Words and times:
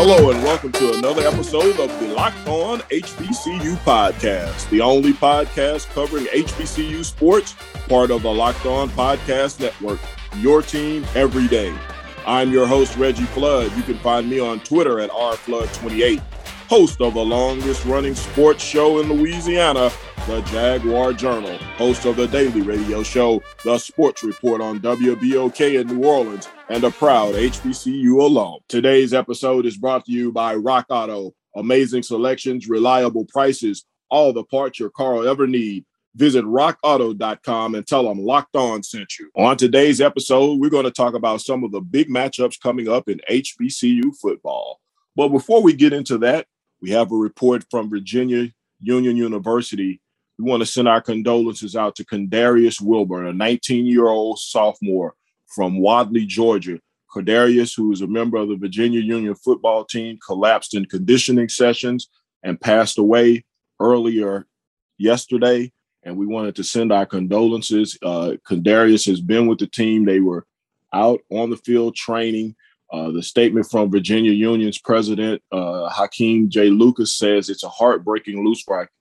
Hello 0.00 0.30
and 0.30 0.40
welcome 0.44 0.70
to 0.70 0.94
another 0.94 1.22
episode 1.22 1.80
of 1.80 1.98
the 1.98 2.14
Locked 2.14 2.46
On 2.46 2.78
HBCU 2.82 3.74
podcast, 3.78 4.70
the 4.70 4.80
only 4.80 5.12
podcast 5.12 5.88
covering 5.88 6.26
HBCU 6.26 7.04
sports, 7.04 7.56
part 7.88 8.12
of 8.12 8.22
the 8.22 8.32
Locked 8.32 8.64
On 8.64 8.88
Podcast 8.90 9.58
Network. 9.58 9.98
Your 10.36 10.62
team 10.62 11.04
every 11.16 11.48
day. 11.48 11.76
I'm 12.28 12.52
your 12.52 12.64
host, 12.64 12.96
Reggie 12.96 13.24
Flood. 13.24 13.76
You 13.76 13.82
can 13.82 13.98
find 13.98 14.30
me 14.30 14.38
on 14.38 14.60
Twitter 14.60 15.00
at 15.00 15.10
rflood28, 15.10 16.20
host 16.68 17.00
of 17.00 17.14
the 17.14 17.24
longest 17.24 17.84
running 17.84 18.14
sports 18.14 18.62
show 18.62 19.00
in 19.00 19.12
Louisiana, 19.12 19.90
the 20.28 20.42
Jaguar 20.42 21.14
Journal, 21.14 21.56
host 21.78 22.04
of 22.04 22.16
the 22.16 22.28
daily 22.28 22.60
radio 22.60 23.02
show, 23.02 23.42
The 23.64 23.78
Sports 23.78 24.22
Report 24.22 24.60
on 24.60 24.78
WBOK 24.78 25.80
in 25.80 25.86
New 25.86 26.06
Orleans, 26.06 26.46
and 26.68 26.84
a 26.84 26.90
proud 26.90 27.34
HBCU 27.34 28.20
alum. 28.20 28.58
Today's 28.68 29.14
episode 29.14 29.64
is 29.64 29.78
brought 29.78 30.04
to 30.04 30.12
you 30.12 30.30
by 30.30 30.54
Rock 30.54 30.84
Auto. 30.90 31.32
Amazing 31.56 32.02
selections, 32.02 32.68
reliable 32.68 33.24
prices, 33.24 33.86
all 34.10 34.34
the 34.34 34.44
parts 34.44 34.78
your 34.78 34.90
car 34.90 35.14
will 35.14 35.26
ever 35.26 35.46
need. 35.46 35.86
Visit 36.14 36.44
rockauto.com 36.44 37.74
and 37.74 37.86
tell 37.86 38.04
them 38.04 38.18
Locked 38.18 38.54
On 38.54 38.82
sent 38.82 39.18
you. 39.18 39.30
On 39.34 39.56
today's 39.56 39.98
episode, 39.98 40.60
we're 40.60 40.68
going 40.68 40.84
to 40.84 40.90
talk 40.90 41.14
about 41.14 41.40
some 41.40 41.64
of 41.64 41.72
the 41.72 41.80
big 41.80 42.10
matchups 42.10 42.60
coming 42.60 42.86
up 42.86 43.08
in 43.08 43.18
HBCU 43.30 44.14
football. 44.20 44.78
But 45.16 45.30
before 45.30 45.62
we 45.62 45.72
get 45.72 45.94
into 45.94 46.18
that, 46.18 46.46
we 46.82 46.90
have 46.90 47.12
a 47.12 47.16
report 47.16 47.64
from 47.70 47.88
Virginia 47.88 48.50
Union 48.78 49.16
University 49.16 50.02
we 50.38 50.48
want 50.48 50.60
to 50.60 50.66
send 50.66 50.88
our 50.88 51.00
condolences 51.02 51.74
out 51.74 51.96
to 51.96 52.04
Condarius 52.04 52.80
Wilburn, 52.80 53.26
a 53.26 53.32
19 53.32 53.86
year 53.86 54.06
old 54.06 54.38
sophomore 54.38 55.14
from 55.46 55.80
Wadley, 55.80 56.26
Georgia. 56.26 56.78
Condarius, 57.12 57.74
who 57.74 57.90
is 57.90 58.02
a 58.02 58.06
member 58.06 58.36
of 58.36 58.48
the 58.48 58.56
Virginia 58.56 59.00
Union 59.00 59.34
football 59.34 59.84
team, 59.84 60.18
collapsed 60.24 60.74
in 60.74 60.84
conditioning 60.84 61.48
sessions 61.48 62.08
and 62.42 62.60
passed 62.60 62.98
away 62.98 63.44
earlier 63.80 64.46
yesterday. 64.98 65.72
And 66.04 66.16
we 66.16 66.26
wanted 66.26 66.54
to 66.56 66.64
send 66.64 66.92
our 66.92 67.06
condolences. 67.06 67.98
Uh, 68.02 68.34
Condarius 68.48 69.06
has 69.06 69.20
been 69.20 69.46
with 69.46 69.58
the 69.58 69.66
team. 69.66 70.04
They 70.04 70.20
were 70.20 70.46
out 70.92 71.20
on 71.30 71.50
the 71.50 71.56
field 71.56 71.96
training. 71.96 72.54
Uh, 72.92 73.10
the 73.10 73.22
statement 73.22 73.66
from 73.70 73.90
Virginia 73.90 74.32
Union's 74.32 74.78
president, 74.78 75.42
uh, 75.50 75.88
Hakim 75.88 76.48
J. 76.48 76.70
Lucas, 76.70 77.14
says 77.14 77.48
it's 77.48 77.64
a 77.64 77.68
heartbreaking 77.68 78.54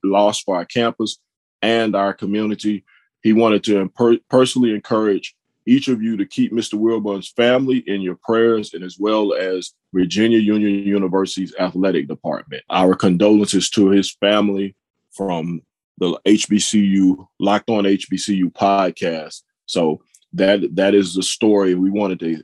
loss 0.03 0.41
for 0.41 0.55
our 0.55 0.65
campus 0.65 1.19
and 1.61 1.95
our 1.95 2.13
community. 2.13 2.83
He 3.21 3.33
wanted 3.33 3.63
to 3.65 3.87
imper- 3.87 4.21
personally 4.29 4.73
encourage 4.73 5.35
each 5.65 5.89
of 5.89 6.01
you 6.01 6.15
to 6.17 6.25
keep 6.25 6.53
Mr. 6.53 6.75
Wilburn's 6.75 7.29
family 7.29 7.79
in 7.87 8.01
your 8.01 8.15
prayers 8.15 8.73
and 8.73 8.83
as 8.83 8.97
well 8.97 9.33
as 9.33 9.73
Virginia 9.93 10.39
Union 10.39 10.87
University's 10.87 11.53
athletic 11.59 12.07
department. 12.07 12.63
Our 12.69 12.95
condolences 12.95 13.69
to 13.71 13.89
his 13.89 14.11
family 14.11 14.75
from 15.11 15.61
the 15.97 16.17
HBCU 16.25 17.27
Locked 17.39 17.69
On 17.69 17.83
HBCU 17.83 18.53
podcast. 18.53 19.41
So 19.65 20.01
that 20.33 20.75
that 20.75 20.93
is 20.93 21.15
the 21.15 21.23
story. 21.23 21.75
We 21.75 21.89
wanted 21.89 22.19
to 22.19 22.41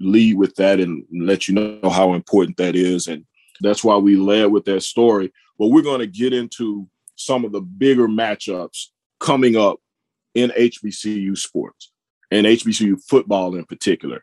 lead 0.00 0.36
with 0.36 0.54
that 0.56 0.80
and 0.80 1.04
let 1.12 1.48
you 1.48 1.54
know 1.54 1.88
how 1.88 2.12
important 2.12 2.58
that 2.58 2.76
is. 2.76 3.06
And 3.06 3.24
that's 3.60 3.82
why 3.82 3.96
we 3.96 4.16
led 4.16 4.46
with 4.46 4.64
that 4.66 4.82
story. 4.82 5.32
But 5.58 5.68
we're 5.68 5.82
going 5.82 6.00
to 6.00 6.06
get 6.06 6.34
into 6.34 6.88
some 7.16 7.44
of 7.44 7.52
the 7.52 7.60
bigger 7.60 8.08
matchups 8.08 8.86
coming 9.20 9.56
up 9.56 9.80
in 10.34 10.50
HBCU 10.50 11.36
sports 11.36 11.90
and 12.30 12.46
HBCU 12.46 13.02
football 13.02 13.56
in 13.56 13.64
particular. 13.64 14.22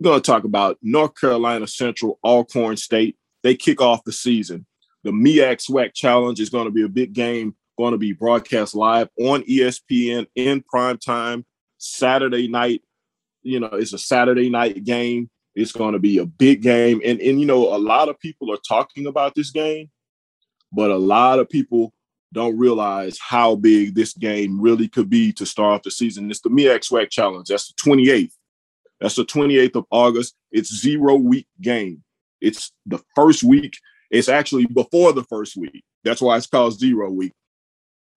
We're 0.00 0.10
going 0.10 0.22
to 0.22 0.26
talk 0.26 0.44
about 0.44 0.78
North 0.82 1.18
Carolina 1.18 1.66
Central 1.66 2.18
Alcorn 2.24 2.76
State. 2.76 3.16
They 3.42 3.54
kick 3.54 3.80
off 3.80 4.04
the 4.04 4.12
season. 4.12 4.66
The 5.04 5.10
MEAC 5.12 5.68
SWAC 5.68 5.94
Challenge 5.94 6.40
is 6.40 6.50
going 6.50 6.64
to 6.64 6.70
be 6.70 6.82
a 6.82 6.88
big 6.88 7.12
game, 7.12 7.54
going 7.76 7.92
to 7.92 7.98
be 7.98 8.12
broadcast 8.12 8.74
live 8.74 9.08
on 9.20 9.42
ESPN 9.42 10.26
in 10.34 10.62
prime 10.62 10.98
time 10.98 11.44
Saturday 11.78 12.48
night. 12.48 12.82
You 13.42 13.60
know, 13.60 13.68
it's 13.72 13.92
a 13.92 13.98
Saturday 13.98 14.48
night 14.48 14.82
game. 14.84 15.30
It's 15.54 15.72
going 15.72 15.92
to 15.92 15.98
be 15.98 16.18
a 16.18 16.26
big 16.26 16.62
game. 16.62 17.00
And, 17.04 17.20
and 17.20 17.38
you 17.38 17.46
know, 17.46 17.74
a 17.74 17.78
lot 17.78 18.08
of 18.08 18.18
people 18.18 18.52
are 18.52 18.58
talking 18.66 19.06
about 19.06 19.34
this 19.34 19.50
game, 19.50 19.90
but 20.72 20.90
a 20.90 20.96
lot 20.96 21.38
of 21.38 21.48
people 21.48 21.92
don't 22.34 22.58
realize 22.58 23.18
how 23.18 23.54
big 23.54 23.94
this 23.94 24.12
game 24.12 24.60
really 24.60 24.88
could 24.88 25.08
be 25.08 25.32
to 25.32 25.46
start 25.46 25.74
off 25.74 25.82
the 25.82 25.90
season. 25.90 26.30
It's 26.30 26.40
the 26.40 26.50
MEAC 26.50 26.80
SWAC 26.80 27.08
Challenge. 27.08 27.48
That's 27.48 27.72
the 27.72 27.90
28th. 27.90 28.32
That's 29.00 29.14
the 29.14 29.24
28th 29.24 29.76
of 29.76 29.86
August. 29.90 30.34
It's 30.50 30.74
zero 30.74 31.14
week 31.14 31.46
game. 31.60 32.02
It's 32.40 32.72
the 32.86 33.00
first 33.14 33.42
week. 33.42 33.78
It's 34.10 34.28
actually 34.28 34.66
before 34.66 35.12
the 35.12 35.24
first 35.24 35.56
week. 35.56 35.84
That's 36.02 36.20
why 36.20 36.36
it's 36.36 36.46
called 36.46 36.78
zero 36.78 37.10
week. 37.10 37.32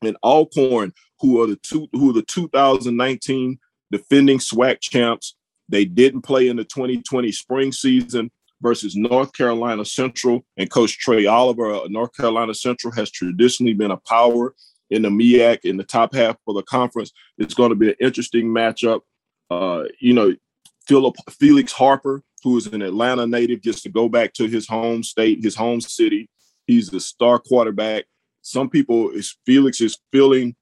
And 0.01 0.17
Alcorn, 0.23 0.93
who 1.19 1.41
are 1.41 1.47
the 1.47 1.55
two, 1.57 1.87
who 1.93 2.09
are 2.09 2.13
the 2.13 2.23
2019 2.23 3.59
defending 3.91 4.39
SWAC 4.39 4.79
champs, 4.81 5.35
they 5.69 5.85
didn't 5.85 6.21
play 6.21 6.49
in 6.49 6.57
the 6.57 6.63
2020 6.63 7.31
spring 7.31 7.71
season 7.71 8.31
versus 8.61 8.95
North 8.95 9.33
Carolina 9.33 9.85
Central 9.85 10.45
and 10.57 10.69
Coach 10.69 10.97
Trey 10.97 11.25
Oliver. 11.25 11.73
Uh, 11.73 11.87
North 11.89 12.15
Carolina 12.15 12.53
Central 12.53 12.93
has 12.93 13.11
traditionally 13.11 13.73
been 13.73 13.91
a 13.91 13.97
power 13.97 14.53
in 14.89 15.01
the 15.01 15.09
MEAC 15.09 15.59
in 15.63 15.77
the 15.77 15.83
top 15.83 16.13
half 16.13 16.37
of 16.47 16.55
the 16.55 16.63
conference. 16.63 17.11
It's 17.37 17.53
going 17.53 17.69
to 17.69 17.75
be 17.75 17.89
an 17.89 17.95
interesting 17.99 18.47
matchup. 18.47 19.01
Uh, 19.49 19.83
you 19.99 20.13
know, 20.13 20.33
Phillip 20.87 21.15
Felix 21.29 21.71
Harper, 21.71 22.23
who 22.43 22.57
is 22.57 22.67
an 22.67 22.81
Atlanta 22.81 23.27
native, 23.27 23.61
gets 23.61 23.81
to 23.81 23.89
go 23.89 24.07
back 24.07 24.33
to 24.33 24.47
his 24.47 24.67
home 24.67 25.03
state, 25.03 25.43
his 25.43 25.55
home 25.55 25.81
city. 25.81 26.29
He's 26.65 26.89
the 26.89 26.99
star 26.99 27.39
quarterback. 27.39 28.05
Some 28.41 28.69
people 28.69 29.09
is 29.09 29.35
Felix 29.45 29.81
is 29.81 29.97
feeling 30.11 30.55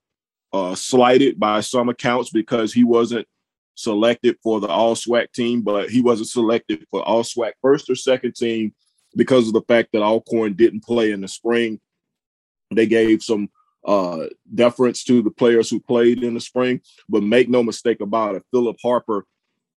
uh, 0.51 0.73
slighted 0.73 1.39
by 1.39 1.61
some 1.61 1.89
accounts 1.89 2.31
because 2.31 2.73
he 2.73 2.83
wasn't 2.83 3.27
selected 3.75 4.37
for 4.41 4.59
the 4.59 4.67
All 4.67 4.95
SWAC 4.95 5.31
team, 5.31 5.61
but 5.61 5.89
he 5.89 6.01
wasn't 6.01 6.29
selected 6.29 6.85
for 6.89 7.03
All 7.03 7.23
SWAC 7.23 7.51
first 7.61 7.89
or 7.89 7.95
second 7.95 8.35
team 8.35 8.73
because 9.15 9.47
of 9.47 9.53
the 9.53 9.61
fact 9.61 9.89
that 9.93 10.01
Alcorn 10.01 10.53
didn't 10.53 10.83
play 10.83 11.11
in 11.11 11.21
the 11.21 11.27
spring. 11.27 11.79
They 12.73 12.87
gave 12.87 13.21
some 13.21 13.49
uh, 13.85 14.25
deference 14.53 15.03
to 15.03 15.21
the 15.21 15.29
players 15.29 15.69
who 15.69 15.79
played 15.79 16.23
in 16.23 16.33
the 16.33 16.41
spring, 16.41 16.81
but 17.07 17.23
make 17.23 17.49
no 17.49 17.61
mistake 17.61 18.01
about 18.01 18.35
it, 18.35 18.43
Phillip 18.51 18.77
Harper 18.81 19.25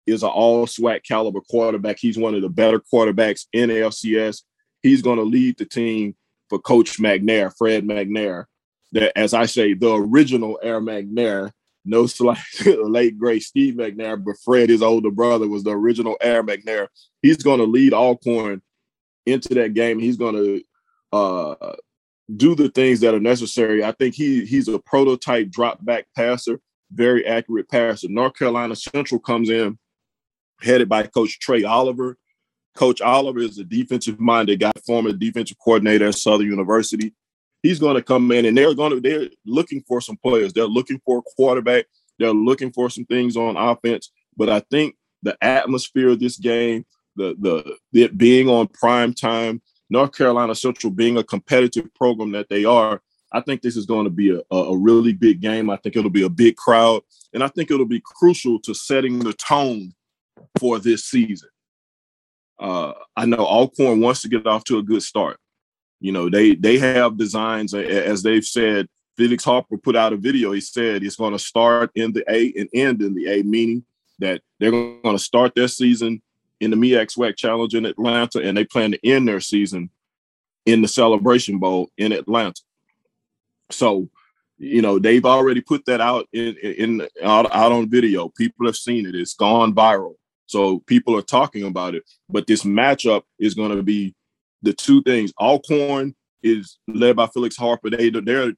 is 0.06 0.24
an 0.24 0.30
All 0.30 0.68
SWAC 0.68 1.04
caliber 1.04 1.42
quarterback. 1.42 1.98
He's 2.00 2.18
one 2.18 2.36
of 2.36 2.42
the 2.42 2.50
better 2.50 2.80
quarterbacks 2.80 3.46
in 3.54 3.70
LCS. 3.70 4.44
He's 4.84 5.02
going 5.02 5.18
to 5.18 5.24
lead 5.24 5.58
the 5.58 5.66
team 5.66 6.16
for 6.50 6.60
Coach 6.60 7.00
McNair, 7.00 7.56
Fred 7.58 7.86
McNair. 7.86 8.46
That, 8.92 9.18
as 9.18 9.34
I 9.34 9.48
say, 9.48 9.74
the 9.74 9.96
original 9.96 10.60
Air 10.62 10.80
McNair 10.80 11.52
no 11.86 12.08
slight 12.08 12.40
late 12.66 13.18
great 13.18 13.44
Steve 13.44 13.76
McNair, 13.76 14.24
but 14.24 14.36
Fred, 14.44 14.70
his 14.70 14.82
older 14.82 15.12
brother, 15.12 15.48
was 15.48 15.64
the 15.64 15.72
original 15.72 16.18
Air 16.22 16.44
McNair. 16.44 16.88
He's 17.22 17.38
going 17.38 17.60
to 17.60 17.66
lead 17.66 17.94
Alcorn 17.94 18.62
into 19.26 19.54
that 19.56 19.74
game. 19.74 20.00
He's 20.00 20.18
going 20.18 20.36
to 20.36 21.18
uh, 21.18 21.76
do 22.36 22.56
the 22.56 22.70
things 22.70 23.00
that 23.02 23.14
are 23.14 23.20
necessary. 23.20 23.84
I 23.84 23.92
think 23.92 24.16
he 24.16 24.46
he's 24.46 24.68
a 24.68 24.80
prototype 24.80 25.50
drop 25.50 25.84
back 25.84 26.08
passer, 26.16 26.60
very 26.92 27.26
accurate 27.26 27.70
passer. 27.70 28.08
North 28.10 28.36
Carolina 28.36 28.76
Central 28.76 29.20
comes 29.20 29.50
in 29.50 29.78
headed 30.62 30.90
by 30.90 31.04
Coach 31.04 31.40
Trey 31.40 31.64
Oliver. 31.64 32.18
Coach 32.76 33.00
Oliver 33.02 33.40
is 33.40 33.58
a 33.58 33.64
defensive 33.64 34.20
minded 34.20 34.60
guy, 34.60 34.72
former 34.86 35.14
defensive 35.14 35.58
coordinator 35.64 36.08
at 36.08 36.16
Southern 36.16 36.48
University 36.48 37.14
he's 37.66 37.80
going 37.80 37.96
to 37.96 38.04
come 38.04 38.32
in 38.32 38.46
and 38.46 38.58
they're 38.58 38.74
going 38.74 38.92
to 38.92 39.02
they're 39.02 39.30
looking 39.46 39.84
for 39.88 40.00
some 40.00 40.18
players. 40.18 40.54
They're 40.54 40.66
looking 40.66 41.02
for 41.06 41.20
a 41.20 41.22
quarterback. 41.36 41.86
They're 42.20 42.32
looking 42.32 42.72
for 42.72 42.90
some 42.90 43.06
things 43.06 43.36
on 43.36 43.58
offense. 43.58 44.12
But 44.38 44.50
I 44.50 44.60
think 44.72 44.96
the 45.24 45.38
atmosphere 45.42 46.10
of 46.10 46.20
this 46.20 46.38
game, 46.38 46.86
the 47.16 47.36
the 47.40 47.78
it 48.00 48.18
being 48.18 48.50
on 48.50 48.68
prime 48.68 49.14
time, 49.14 49.62
North 49.90 50.16
Carolina 50.16 50.56
Central 50.56 50.92
being 50.92 51.18
a 51.18 51.24
competitive 51.24 51.94
program 51.96 52.32
that 52.34 52.50
they 52.50 52.66
are, 52.66 53.02
I 53.32 53.42
think 53.42 53.62
this 53.62 53.76
is 53.76 53.86
going 53.86 54.06
to 54.06 54.12
be 54.12 54.30
a, 54.30 54.56
a 54.56 54.78
really 54.78 55.14
big 55.14 55.42
game. 55.42 55.70
I 55.70 55.78
think 55.78 55.96
it'll 55.96 56.10
be 56.12 56.24
a 56.24 56.30
big 56.30 56.56
crowd, 56.58 57.02
and 57.34 57.44
I 57.44 57.48
think 57.48 57.72
it'll 57.72 57.86
be 57.86 58.02
crucial 58.04 58.60
to 58.62 58.74
setting 58.74 59.20
the 59.20 59.34
tone 59.34 59.94
for 60.60 60.80
this 60.80 61.06
season. 61.06 61.50
Uh, 62.60 62.94
I 63.18 63.26
know 63.26 63.46
Alcorn 63.46 64.00
wants 64.00 64.22
to 64.22 64.30
get 64.30 64.48
off 64.48 64.64
to 64.66 64.78
a 64.78 64.84
good 64.84 65.04
start. 65.04 65.38
You 66.00 66.12
know, 66.12 66.30
they 66.30 66.56
they 66.56 66.78
have 66.78 67.18
designs 67.18 67.74
as 67.74 68.24
they've 68.24 68.46
said. 68.46 68.88
Felix 69.18 69.46
Harper 69.46 69.78
put 69.78 69.96
out 69.96 70.12
a 70.12 70.18
video. 70.18 70.52
He 70.52 70.60
said 70.60 71.02
it's 71.02 71.16
going 71.16 71.32
to 71.32 71.40
start 71.40 71.90
in 71.96 72.12
the 72.12 72.24
A 72.30 72.54
and 72.58 72.70
end 72.74 73.02
in 73.02 73.14
the 73.14 73.28
A, 73.28 73.44
meaning 73.44 73.86
that 74.20 74.42
they're 74.60 74.72
going 74.72 75.02
to 75.04 75.20
start 75.20 75.56
their 75.56 75.70
season 75.70 76.22
in 76.60 76.72
the 76.72 76.78
MEAC 76.78 77.16
SWAC 77.16 77.36
Challenge 77.36 77.76
in 77.76 77.86
Atlanta, 77.86 78.40
and 78.40 78.58
they 78.58 78.66
plan 78.66 78.92
to 78.92 79.08
end 79.08 79.28
their 79.28 79.40
season 79.40 79.90
in 80.66 80.82
the 80.82 80.88
Celebration 80.88 81.60
Bowl 81.60 81.90
in 81.98 82.12
Atlanta. 82.12 82.62
So, 83.72 84.10
you 84.58 84.82
know, 84.82 85.00
they've 85.00 85.26
already 85.26 85.62
put 85.62 85.86
that 85.86 86.02
out 86.02 86.28
in, 86.34 86.56
in 86.58 87.08
out, 87.24 87.54
out 87.54 87.72
on 87.72 87.90
video. 87.90 88.30
People 88.30 88.66
have 88.66 88.76
seen 88.76 89.06
it. 89.06 89.16
It's 89.16 89.34
gone 89.34 89.74
viral. 89.74 90.16
So 90.48 90.80
people 90.80 91.16
are 91.18 91.22
talking 91.22 91.64
about 91.64 91.96
it. 91.96 92.04
But 92.30 92.48
this 92.48 92.64
matchup 92.64 93.24
is 93.40 93.54
going 93.54 93.76
to 93.76 93.84
be 93.84 94.16
the 94.62 94.74
two 94.74 95.02
things. 95.04 95.32
Alcorn 95.40 96.16
is 96.44 96.78
led 96.88 97.16
by 97.16 97.28
Felix 97.28 97.56
Harper. 97.58 97.90
They 97.90 98.10
they're 98.10 98.54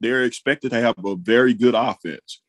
they're 0.00 0.24
expected 0.24 0.70
to 0.72 0.80
have 0.80 0.96
a 1.04 1.16
very 1.16 1.54
good 1.54 1.74
offense. 1.74 2.40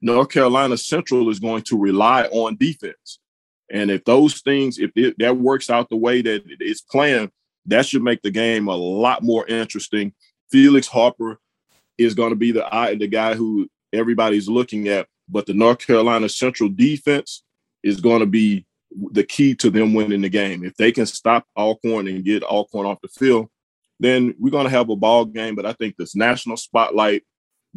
North 0.00 0.30
Carolina 0.30 0.76
Central 0.76 1.30
is 1.30 1.38
going 1.38 1.62
to 1.62 1.78
rely 1.78 2.24
on 2.24 2.56
defense. 2.56 3.20
And 3.70 3.90
if 3.90 4.04
those 4.04 4.40
things, 4.40 4.78
if 4.78 4.90
it, 4.96 5.16
that 5.18 5.36
works 5.36 5.70
out 5.70 5.88
the 5.88 5.96
way 5.96 6.22
that 6.22 6.42
it's 6.60 6.80
planned, 6.80 7.30
that 7.66 7.86
should 7.86 8.02
make 8.02 8.20
the 8.22 8.30
game 8.30 8.68
a 8.68 8.74
lot 8.74 9.22
more 9.22 9.46
interesting. 9.46 10.12
Felix 10.50 10.88
Harper 10.88 11.38
is 11.96 12.14
going 12.14 12.30
to 12.30 12.36
be 12.36 12.50
the 12.50 12.74
eye, 12.74 12.94
the 12.96 13.06
guy 13.06 13.34
who 13.34 13.68
everybody's 13.92 14.48
looking 14.48 14.88
at, 14.88 15.06
but 15.28 15.46
the 15.46 15.54
North 15.54 15.86
Carolina 15.86 16.28
Central 16.28 16.68
defense 16.68 17.44
is 17.82 18.00
going 18.00 18.20
to 18.20 18.26
be 18.26 18.66
the 19.12 19.24
key 19.24 19.54
to 19.56 19.70
them 19.70 19.94
winning 19.94 20.22
the 20.22 20.28
game. 20.28 20.64
If 20.64 20.74
they 20.76 20.92
can 20.92 21.06
stop 21.06 21.46
Alcorn 21.56 22.08
and 22.08 22.24
get 22.24 22.42
Alcorn 22.42 22.86
off 22.86 23.00
the 23.02 23.08
field, 23.08 23.48
then 24.00 24.34
we're 24.38 24.50
going 24.50 24.64
to 24.64 24.70
have 24.70 24.90
a 24.90 24.96
ball 24.96 25.24
game. 25.24 25.54
But 25.54 25.66
I 25.66 25.72
think 25.72 25.96
this 25.96 26.16
national 26.16 26.56
spotlight 26.56 27.22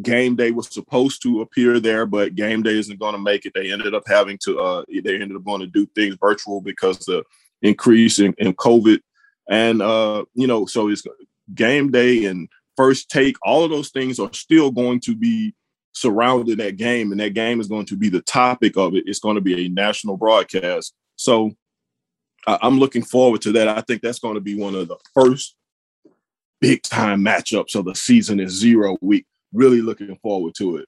game 0.01 0.35
day 0.35 0.51
was 0.51 0.73
supposed 0.73 1.21
to 1.21 1.41
appear 1.41 1.79
there, 1.79 2.05
but 2.05 2.35
game 2.35 2.63
day 2.63 2.77
isn't 2.77 2.99
going 2.99 3.13
to 3.13 3.21
make 3.21 3.45
it. 3.45 3.53
They 3.53 3.71
ended 3.71 3.93
up 3.93 4.03
having 4.07 4.37
to, 4.43 4.59
uh, 4.59 4.83
they 4.89 5.13
ended 5.15 5.35
up 5.35 5.45
going 5.45 5.61
to 5.61 5.67
do 5.67 5.85
things 5.95 6.17
virtual 6.19 6.61
because 6.61 6.99
the 6.99 7.23
increase 7.61 8.19
in, 8.19 8.33
in 8.37 8.53
COVID. 8.53 8.99
And, 9.49 9.81
uh, 9.81 10.25
you 10.33 10.47
know, 10.47 10.65
so 10.65 10.89
it's 10.89 11.03
game 11.53 11.91
day 11.91 12.25
and 12.25 12.49
first 12.75 13.09
take, 13.09 13.37
all 13.43 13.63
of 13.63 13.71
those 13.71 13.89
things 13.89 14.19
are 14.19 14.33
still 14.33 14.71
going 14.71 14.99
to 15.01 15.15
be 15.15 15.53
surrounding 15.93 16.57
that 16.57 16.75
game. 16.75 17.11
And 17.11 17.19
that 17.21 17.33
game 17.33 17.61
is 17.61 17.67
going 17.67 17.85
to 17.85 17.95
be 17.95 18.09
the 18.09 18.21
topic 18.21 18.75
of 18.77 18.95
it. 18.95 19.05
It's 19.07 19.19
going 19.19 19.35
to 19.35 19.41
be 19.41 19.65
a 19.65 19.69
national 19.69 20.17
broadcast. 20.17 20.93
So 21.15 21.55
I'm 22.47 22.79
looking 22.79 23.03
forward 23.03 23.41
to 23.43 23.51
that. 23.53 23.67
I 23.67 23.81
think 23.81 24.01
that's 24.01 24.19
going 24.19 24.35
to 24.35 24.41
be 24.41 24.55
one 24.55 24.75
of 24.75 24.87
the 24.87 24.97
first 25.13 25.55
big 26.61 26.81
time 26.83 27.23
matchups 27.23 27.75
of 27.75 27.85
the 27.85 27.95
season 27.95 28.39
is 28.39 28.51
zero 28.51 28.97
week. 29.01 29.25
Really 29.53 29.81
looking 29.81 30.15
forward 30.21 30.53
to 30.57 30.77
it. 30.77 30.87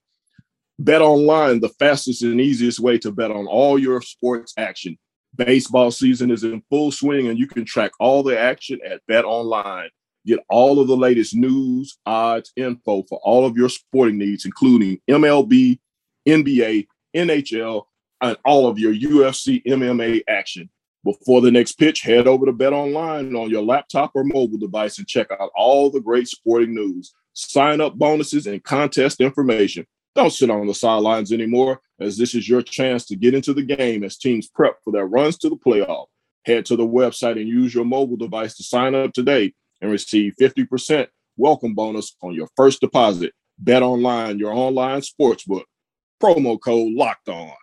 Bet 0.79 1.01
online, 1.01 1.59
the 1.59 1.69
fastest 1.69 2.21
and 2.21 2.39
easiest 2.39 2.79
way 2.79 2.99
to 2.99 3.11
bet 3.11 3.31
on 3.31 3.47
all 3.47 3.79
your 3.79 4.01
sports 4.01 4.53
action. 4.57 4.97
Baseball 5.35 5.91
season 5.91 6.29
is 6.29 6.43
in 6.43 6.61
full 6.69 6.91
swing, 6.91 7.27
and 7.27 7.37
you 7.37 7.47
can 7.47 7.65
track 7.65 7.91
all 7.99 8.23
the 8.23 8.39
action 8.39 8.79
at 8.85 9.01
Bet 9.07 9.25
Online. 9.25 9.89
Get 10.25 10.39
all 10.49 10.79
of 10.79 10.87
the 10.87 10.97
latest 10.97 11.35
news, 11.35 11.97
odds, 12.05 12.51
info 12.55 13.03
for 13.03 13.19
all 13.23 13.45
of 13.45 13.55
your 13.55 13.69
sporting 13.69 14.17
needs, 14.17 14.45
including 14.45 14.99
MLB, 15.09 15.79
NBA, 16.27 16.87
NHL, 17.15 17.83
all 18.45 18.67
of 18.67 18.79
your 18.79 18.93
UFC 18.93 19.63
MMA 19.65 20.21
action. 20.27 20.69
Before 21.03 21.41
the 21.41 21.51
next 21.51 21.73
pitch, 21.73 22.01
head 22.01 22.27
over 22.27 22.45
to 22.45 22.51
Bet 22.51 22.73
Online 22.73 23.35
on 23.35 23.49
your 23.49 23.63
laptop 23.63 24.11
or 24.13 24.23
mobile 24.23 24.57
device 24.57 24.97
and 24.97 25.07
check 25.07 25.27
out 25.31 25.51
all 25.55 25.89
the 25.89 26.01
great 26.01 26.27
sporting 26.27 26.75
news, 26.75 27.13
sign 27.33 27.79
up 27.79 27.97
bonuses, 27.97 28.47
and 28.47 28.63
contest 28.63 29.21
information. 29.21 29.85
Don't 30.15 30.33
sit 30.33 30.49
on 30.49 30.67
the 30.67 30.73
sidelines 30.73 31.31
anymore, 31.31 31.79
as 32.01 32.17
this 32.17 32.33
is 32.33 32.49
your 32.49 32.61
chance 32.61 33.05
to 33.05 33.15
get 33.15 33.35
into 33.35 33.53
the 33.53 33.61
game 33.61 34.03
as 34.03 34.17
teams 34.17 34.47
prep 34.47 34.77
for 34.83 34.91
their 34.91 35.05
runs 35.05 35.37
to 35.37 35.49
the 35.49 35.55
playoff. 35.55 36.07
Head 36.45 36.65
to 36.65 36.75
the 36.75 36.87
website 36.87 37.39
and 37.39 37.47
use 37.47 37.73
your 37.73 37.85
mobile 37.85 38.17
device 38.17 38.55
to 38.55 38.63
sign 38.63 38.95
up 38.95 39.13
today 39.13 39.53
and 39.79 39.91
receive 39.91 40.33
50% 40.41 41.07
welcome 41.37 41.75
bonus 41.75 42.15
on 42.21 42.33
your 42.33 42.47
first 42.55 42.81
deposit. 42.81 43.33
Bet 43.59 43.83
online, 43.83 44.39
your 44.39 44.53
online 44.53 45.01
sportsbook. 45.01 45.63
Promo 46.21 46.59
code 46.59 46.93
locked 46.93 47.29
on. 47.29 47.53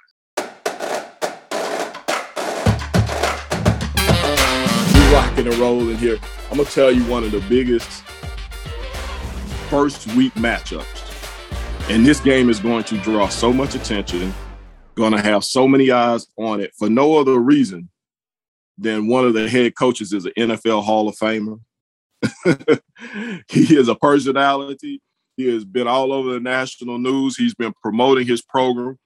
Rocking 5.15 5.47
and 5.47 5.55
rolling 5.59 5.97
here. 5.97 6.19
I'm 6.51 6.57
gonna 6.57 6.69
tell 6.69 6.91
you 6.91 7.05
one 7.05 7.23
of 7.23 7.31
the 7.31 7.39
biggest 7.43 8.03
first 9.71 10.09
week 10.17 10.35
matchups. 10.35 11.03
And 11.89 12.05
this 12.05 12.19
game 12.19 12.51
is 12.51 12.59
going 12.59 12.83
to 12.85 12.99
draw 12.99 13.29
so 13.29 13.53
much 13.53 13.77
attention, 13.77 14.35
gonna 14.97 15.23
have 15.23 15.45
so 15.45 15.69
many 15.69 15.93
eyes 15.93 16.27
on 16.37 16.61
it 16.61 16.73
for 16.77 16.91
no 16.91 17.17
other 17.17 17.39
reason 17.39 17.91
than 18.77 19.07
one 19.07 19.25
of 19.25 19.35
the 19.35 19.49
head 19.49 19.77
coaches 19.77 20.13
is 20.13 20.25
an 20.25 20.33
NFL 20.37 20.83
Hall 20.83 21.09
of 21.09 21.15
Famer. 21.15 21.61
he 23.49 23.77
is 23.77 23.87
a 23.87 23.95
personality. 23.95 25.01
He 25.37 25.47
has 25.53 25.65
been 25.65 25.87
all 25.87 26.13
over 26.13 26.33
the 26.33 26.41
national 26.41 26.99
news. 26.99 27.37
He's 27.37 27.55
been 27.55 27.73
promoting 27.81 28.27
his 28.27 28.43
program. 28.43 28.99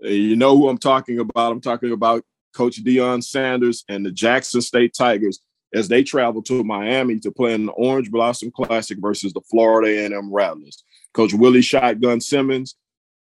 And 0.00 0.14
you 0.14 0.34
know 0.34 0.56
who 0.56 0.70
I'm 0.70 0.78
talking 0.78 1.18
about. 1.18 1.52
I'm 1.52 1.60
talking 1.60 1.92
about 1.92 2.24
Coach 2.52 2.82
Deion 2.84 3.22
Sanders 3.22 3.84
and 3.88 4.04
the 4.04 4.10
Jackson 4.10 4.60
State 4.60 4.94
Tigers 4.96 5.40
as 5.74 5.88
they 5.88 6.02
travel 6.02 6.42
to 6.42 6.64
Miami 6.64 7.18
to 7.20 7.30
play 7.30 7.54
in 7.54 7.66
the 7.66 7.72
Orange 7.72 8.10
Blossom 8.10 8.50
Classic 8.50 8.98
versus 9.00 9.32
the 9.32 9.40
Florida 9.50 9.88
A&M 9.88 10.32
Rattlers. 10.32 10.84
Coach 11.14 11.32
Willie 11.32 11.62
Shotgun 11.62 12.20
Simmons 12.20 12.76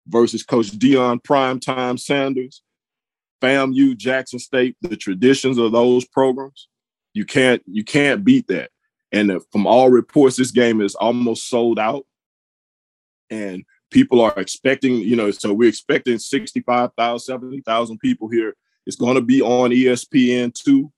versus 0.07 0.43
Coach 0.43 0.67
Deion 0.71 1.21
Primetime 1.21 1.99
Sanders. 1.99 2.61
FAMU, 3.41 3.97
Jackson 3.97 4.39
State, 4.39 4.75
the 4.81 4.95
traditions 4.95 5.57
of 5.57 5.71
those 5.71 6.05
programs, 6.05 6.67
you 7.13 7.25
can't 7.25 7.61
you 7.65 7.83
can't 7.83 8.23
beat 8.23 8.47
that. 8.47 8.69
And 9.11 9.41
from 9.51 9.67
all 9.67 9.89
reports, 9.89 10.37
this 10.37 10.51
game 10.51 10.79
is 10.79 10.95
almost 10.95 11.49
sold 11.49 11.79
out. 11.79 12.05
And 13.29 13.63
people 13.89 14.21
are 14.21 14.33
expecting, 14.37 14.95
you 14.95 15.15
know, 15.15 15.31
so 15.31 15.53
we're 15.53 15.67
expecting 15.67 16.17
65,000, 16.17 17.19
70,000 17.19 17.99
people 17.99 18.29
here 18.29 18.55
it's 18.85 18.95
going 18.95 19.15
to 19.15 19.21
be 19.21 19.41
on 19.41 19.71
ESPN 19.71 20.53
two, 20.53 20.91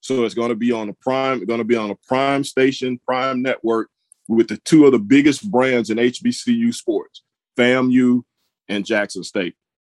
so 0.00 0.24
it's 0.24 0.34
going 0.34 0.48
to 0.48 0.56
be 0.56 0.72
on 0.72 0.88
a 0.88 0.92
prime. 0.94 1.44
Going 1.44 1.58
to 1.58 1.64
be 1.64 1.76
on 1.76 1.90
a 1.90 1.96
prime 2.06 2.44
station, 2.44 3.00
prime 3.06 3.42
network 3.42 3.88
with 4.28 4.48
the 4.48 4.56
two 4.58 4.86
of 4.86 4.92
the 4.92 4.98
biggest 4.98 5.50
brands 5.50 5.90
in 5.90 5.98
HBCU 5.98 6.74
sports, 6.74 7.22
FAMU 7.56 8.22
and 8.68 8.84
Jackson 8.84 9.24
State. 9.24 9.54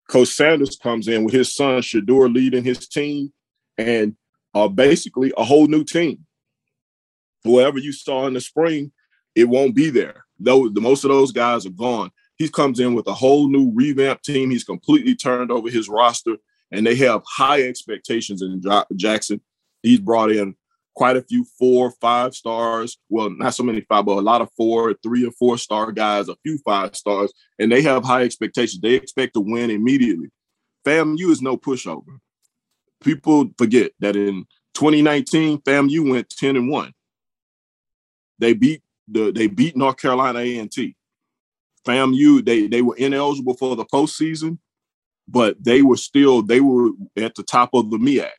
Coach 0.09 0.27
Sanders 0.29 0.75
comes 0.75 1.07
in 1.07 1.23
with 1.23 1.33
his 1.33 1.53
son 1.55 1.81
Shedeur 1.81 2.33
leading 2.33 2.63
his 2.63 2.87
team, 2.87 3.33
and 3.77 4.15
uh, 4.53 4.67
basically 4.67 5.33
a 5.37 5.43
whole 5.43 5.67
new 5.67 5.83
team. 5.83 6.25
Whoever 7.43 7.79
you 7.79 7.91
saw 7.91 8.27
in 8.27 8.33
the 8.33 8.41
spring, 8.41 8.91
it 9.35 9.45
won't 9.45 9.75
be 9.75 9.89
there. 9.89 10.25
Though 10.39 10.69
the 10.69 10.81
most 10.81 11.03
of 11.03 11.09
those 11.09 11.31
guys 11.31 11.65
are 11.65 11.71
gone. 11.71 12.11
He 12.37 12.49
comes 12.49 12.81
in 12.81 12.93
with 12.93 13.07
a 13.07 13.13
whole 13.13 13.47
new 13.47 13.71
revamped 13.73 14.25
team. 14.25 14.49
He's 14.49 14.65
completely 14.65 15.15
turned 15.15 15.51
over 15.51 15.69
his 15.69 15.87
roster 15.87 16.35
and 16.75 16.85
they 16.85 16.95
have 16.95 17.23
high 17.25 17.63
expectations 17.63 18.41
in 18.41 18.61
Jackson. 18.95 19.41
He's 19.81 19.99
brought 19.99 20.31
in 20.31 20.55
quite 20.95 21.17
a 21.17 21.21
few 21.21 21.45
four, 21.59 21.91
five 22.01 22.33
stars. 22.33 22.97
Well, 23.09 23.29
not 23.29 23.53
so 23.53 23.63
many 23.63 23.81
five, 23.81 24.05
but 24.05 24.17
a 24.17 24.21
lot 24.21 24.41
of 24.41 24.49
four, 24.57 24.95
three, 25.03 25.25
or 25.25 25.31
four 25.31 25.57
star 25.57 25.91
guys, 25.91 26.29
a 26.29 26.35
few 26.43 26.57
five 26.59 26.95
stars, 26.95 27.31
and 27.59 27.71
they 27.71 27.81
have 27.81 28.03
high 28.03 28.23
expectations. 28.23 28.81
They 28.81 28.93
expect 28.93 29.33
to 29.33 29.41
win 29.41 29.69
immediately. 29.69 30.29
FAMU 30.85 31.29
is 31.29 31.41
no 31.41 31.57
pushover. 31.57 32.19
People 33.03 33.49
forget 33.57 33.91
that 33.99 34.15
in 34.15 34.45
2019, 34.75 35.59
FAMU 35.59 36.09
went 36.09 36.29
10 36.29 36.55
and 36.55 36.69
1. 36.69 36.93
They 38.39 38.53
beat 38.53 38.81
the 39.07 39.31
they 39.31 39.47
beat 39.47 39.77
North 39.77 39.97
Carolina 39.97 40.39
A&T. 40.39 40.95
FAMU, 41.85 42.43
they 42.43 42.67
they 42.67 42.81
were 42.81 42.95
ineligible 42.95 43.53
for 43.53 43.75
the 43.75 43.85
postseason, 43.85 44.57
but 45.27 45.55
they 45.63 45.81
were 45.81 45.97
still 45.97 46.41
they 46.41 46.59
were 46.59 46.89
at 47.17 47.35
the 47.35 47.43
top 47.43 47.69
of 47.73 47.89
the 47.89 47.97
MEAC. 47.97 48.29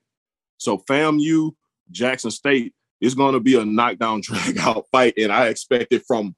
So 0.58 0.78
FAMU, 0.88 1.52
Jackson 1.90 2.30
State 2.30 2.74
is 3.00 3.14
going 3.14 3.34
to 3.34 3.40
be 3.40 3.58
a 3.58 3.64
knockdown 3.64 4.20
drag 4.22 4.58
out 4.58 4.86
fight, 4.92 5.14
and 5.18 5.32
I 5.32 5.48
expect 5.48 5.92
it 5.92 6.02
from 6.06 6.34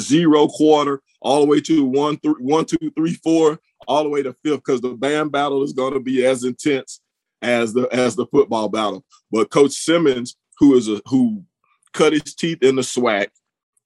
zero 0.00 0.46
quarter 0.48 1.02
all 1.20 1.40
the 1.40 1.46
way 1.46 1.60
to 1.60 1.84
one, 1.84 2.16
three, 2.18 2.34
one, 2.38 2.64
two, 2.64 2.92
three, 2.96 3.14
four, 3.14 3.58
all 3.86 4.04
the 4.04 4.08
way 4.08 4.22
to 4.22 4.32
fifth, 4.44 4.62
because 4.64 4.80
the 4.80 4.94
band 4.94 5.32
battle 5.32 5.62
is 5.62 5.72
going 5.72 5.94
to 5.94 6.00
be 6.00 6.24
as 6.24 6.44
intense 6.44 7.00
as 7.42 7.72
the 7.72 7.88
as 7.92 8.16
the 8.16 8.26
football 8.26 8.68
battle. 8.68 9.04
But 9.30 9.50
Coach 9.50 9.72
Simmons, 9.72 10.36
who 10.58 10.76
is 10.76 10.88
a 10.88 11.00
who 11.06 11.44
cut 11.92 12.12
his 12.12 12.34
teeth 12.34 12.62
in 12.62 12.76
the 12.76 12.82
SWAC 12.82 13.28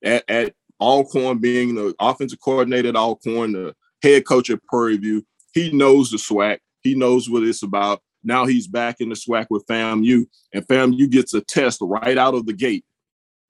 at, 0.05 0.25
at 0.29 0.55
Alcorn, 0.81 1.39
being 1.39 1.75
the 1.75 1.95
offensive 2.01 2.41
coordinator 2.41 2.89
at 2.89 2.97
Alcorn, 2.97 3.53
the 3.53 3.75
head 4.03 4.27
coach 4.27 4.51
at 4.51 4.63
Prairie 4.65 4.97
View, 4.97 5.25
he 5.53 5.71
knows 5.73 6.11
the 6.11 6.17
SWAC. 6.17 6.59
He 6.81 6.95
knows 6.95 7.29
what 7.29 7.43
it's 7.43 7.63
about. 7.63 8.01
Now 8.25 8.47
he's 8.47 8.67
back 8.67 9.01
in 9.01 9.09
the 9.09 9.15
SWAC 9.15 9.47
with 9.51 9.67
FAMU, 9.67 10.27
and 10.53 10.67
FAMU 10.67 11.11
gets 11.11 11.35
a 11.35 11.41
test 11.41 11.81
right 11.83 12.17
out 12.17 12.35
of 12.35 12.47
the 12.47 12.53
gate 12.53 12.85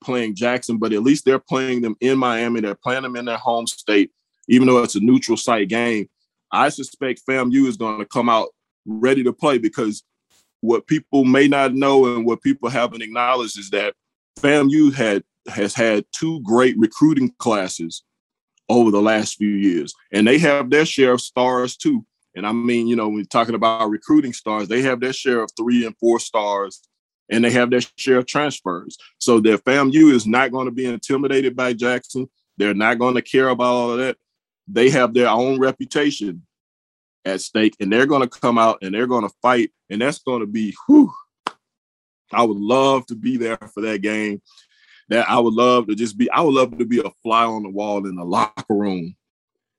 playing 0.02 0.34
Jackson, 0.34 0.78
but 0.78 0.92
at 0.92 1.02
least 1.02 1.24
they're 1.24 1.38
playing 1.38 1.82
them 1.82 1.96
in 2.00 2.18
Miami. 2.18 2.60
They're 2.60 2.74
playing 2.74 3.02
them 3.02 3.16
in 3.16 3.24
their 3.24 3.36
home 3.36 3.66
state, 3.66 4.10
even 4.48 4.66
though 4.66 4.82
it's 4.82 4.96
a 4.96 5.00
neutral 5.00 5.36
site 5.36 5.68
game. 5.68 6.08
I 6.50 6.68
suspect 6.68 7.22
FAMU 7.28 7.66
is 7.66 7.76
going 7.76 7.98
to 7.98 8.06
come 8.06 8.28
out 8.28 8.48
ready 8.84 9.22
to 9.24 9.32
play 9.32 9.58
because 9.58 10.02
what 10.60 10.86
people 10.86 11.24
may 11.24 11.48
not 11.48 11.74
know 11.74 12.14
and 12.14 12.26
what 12.26 12.42
people 12.42 12.68
haven't 12.68 13.02
acknowledged 13.02 13.58
is 13.58 13.70
that 13.70 13.94
FAMU 14.38 14.92
had 14.92 15.22
has 15.48 15.74
had 15.74 16.04
two 16.12 16.40
great 16.42 16.76
recruiting 16.78 17.32
classes 17.38 18.04
over 18.72 18.90
the 18.90 19.02
last 19.02 19.36
few 19.36 19.48
years. 19.48 19.94
And 20.12 20.26
they 20.26 20.38
have 20.38 20.70
their 20.70 20.86
share 20.86 21.12
of 21.12 21.20
stars 21.20 21.76
too. 21.76 22.04
And 22.34 22.46
I 22.46 22.52
mean, 22.52 22.86
you 22.86 22.96
know, 22.96 23.08
when 23.08 23.16
we're 23.16 23.24
talking 23.24 23.54
about 23.54 23.90
recruiting 23.90 24.32
stars, 24.32 24.68
they 24.68 24.82
have 24.82 25.00
their 25.00 25.12
share 25.12 25.42
of 25.42 25.50
three 25.56 25.84
and 25.86 25.96
four 25.98 26.18
stars. 26.18 26.82
and 27.32 27.44
they 27.44 27.50
have 27.50 27.70
their 27.70 27.80
share 27.96 28.18
of 28.18 28.26
transfers. 28.26 28.96
So 29.18 29.40
their 29.40 29.58
FAMU 29.58 30.12
is 30.12 30.26
not 30.26 30.52
going 30.52 30.66
to 30.66 30.70
be 30.72 30.86
intimidated 30.86 31.56
by 31.56 31.72
Jackson. 31.72 32.28
They're 32.58 32.74
not 32.74 32.98
going 32.98 33.14
to 33.14 33.22
care 33.22 33.48
about 33.48 33.72
all 33.72 33.92
of 33.92 33.98
that. 33.98 34.18
They 34.68 34.90
have 34.90 35.14
their 35.14 35.28
own 35.28 35.58
reputation 35.58 36.46
at 37.24 37.40
stake, 37.40 37.74
and 37.80 37.92
they're 37.92 38.06
going 38.06 38.28
to 38.28 38.28
come 38.28 38.58
out 38.58 38.78
and 38.82 38.94
they're 38.94 39.06
going 39.06 39.26
to 39.26 39.34
fight, 39.40 39.70
and 39.88 40.00
that's 40.00 40.18
going 40.18 40.40
to 40.40 40.46
be. 40.46 40.74
Whew, 40.86 41.12
I 42.32 42.42
would 42.42 42.58
love 42.58 43.06
to 43.06 43.14
be 43.14 43.36
there 43.36 43.58
for 43.72 43.80
that 43.82 44.02
game. 44.02 44.42
That 45.08 45.28
I 45.28 45.38
would 45.38 45.54
love 45.54 45.88
to 45.88 45.94
just 45.94 46.16
be. 46.16 46.30
I 46.30 46.40
would 46.40 46.54
love 46.54 46.78
to 46.78 46.84
be 46.84 47.00
a 47.00 47.10
fly 47.22 47.44
on 47.44 47.62
the 47.62 47.70
wall 47.70 48.06
in 48.06 48.16
the 48.16 48.24
locker 48.24 48.74
room, 48.74 49.16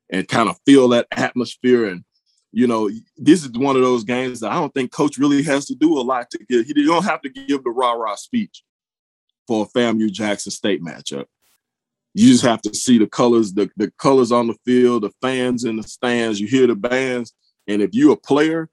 and 0.09 0.27
kind 0.27 0.49
of 0.49 0.57
feel 0.65 0.89
that 0.89 1.07
atmosphere 1.11 1.85
and 1.85 2.03
you 2.55 2.67
know, 2.67 2.89
this 3.17 3.43
is 3.43 3.51
one 3.51 3.75
of 3.75 3.81
those 3.81 4.03
games 4.03 4.39
that 4.39 4.51
I 4.51 4.55
don't 4.55 4.71
think 4.75 4.91
coach 4.91 5.17
really 5.17 5.41
has 5.41 5.65
to 5.65 5.75
do 5.75 5.97
a 5.97 6.01
lot 6.01 6.29
to 6.29 6.39
give. 6.47 6.67
He 6.67 6.85
don't 6.85 7.03
have 7.03 7.21
to 7.23 7.29
give 7.29 7.63
the 7.63 7.71
rah 7.71 7.93
rah 7.93 8.15
speech 8.15 8.63
for 9.47 9.65
a 9.65 9.77
FAMU 9.77 10.11
Jackson 10.11 10.51
State 10.51 10.83
matchup. 10.83 11.25
You 12.13 12.27
just 12.27 12.43
have 12.43 12.61
to 12.61 12.75
see 12.75 12.99
the 12.99 13.07
colors, 13.07 13.53
the, 13.53 13.71
the 13.75 13.91
colors 13.97 14.31
on 14.31 14.45
the 14.45 14.55
field, 14.65 15.01
the 15.01 15.11
fans 15.19 15.63
in 15.63 15.77
the 15.77 15.83
stands. 15.83 16.39
You 16.39 16.45
hear 16.45 16.67
the 16.67 16.75
bands, 16.75 17.33
and 17.67 17.81
if 17.81 17.89
you're 17.93 18.13
a 18.13 18.17
player, 18.17 18.69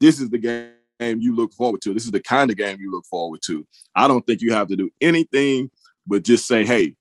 this 0.00 0.20
is 0.20 0.28
the 0.28 0.38
game 0.38 0.72
you 1.00 1.36
look 1.36 1.52
forward 1.54 1.80
to. 1.82 1.94
This 1.94 2.04
is 2.04 2.10
the 2.10 2.20
kind 2.20 2.50
of 2.50 2.56
game 2.56 2.78
you 2.80 2.90
look 2.90 3.06
forward 3.06 3.40
to. 3.44 3.64
I 3.94 4.08
don't 4.08 4.26
think 4.26 4.40
you 4.40 4.52
have 4.52 4.66
to 4.66 4.76
do 4.76 4.90
anything 5.00 5.70
but 6.06 6.24
just 6.24 6.46
say, 6.46 6.64
"Hey, 6.64 6.96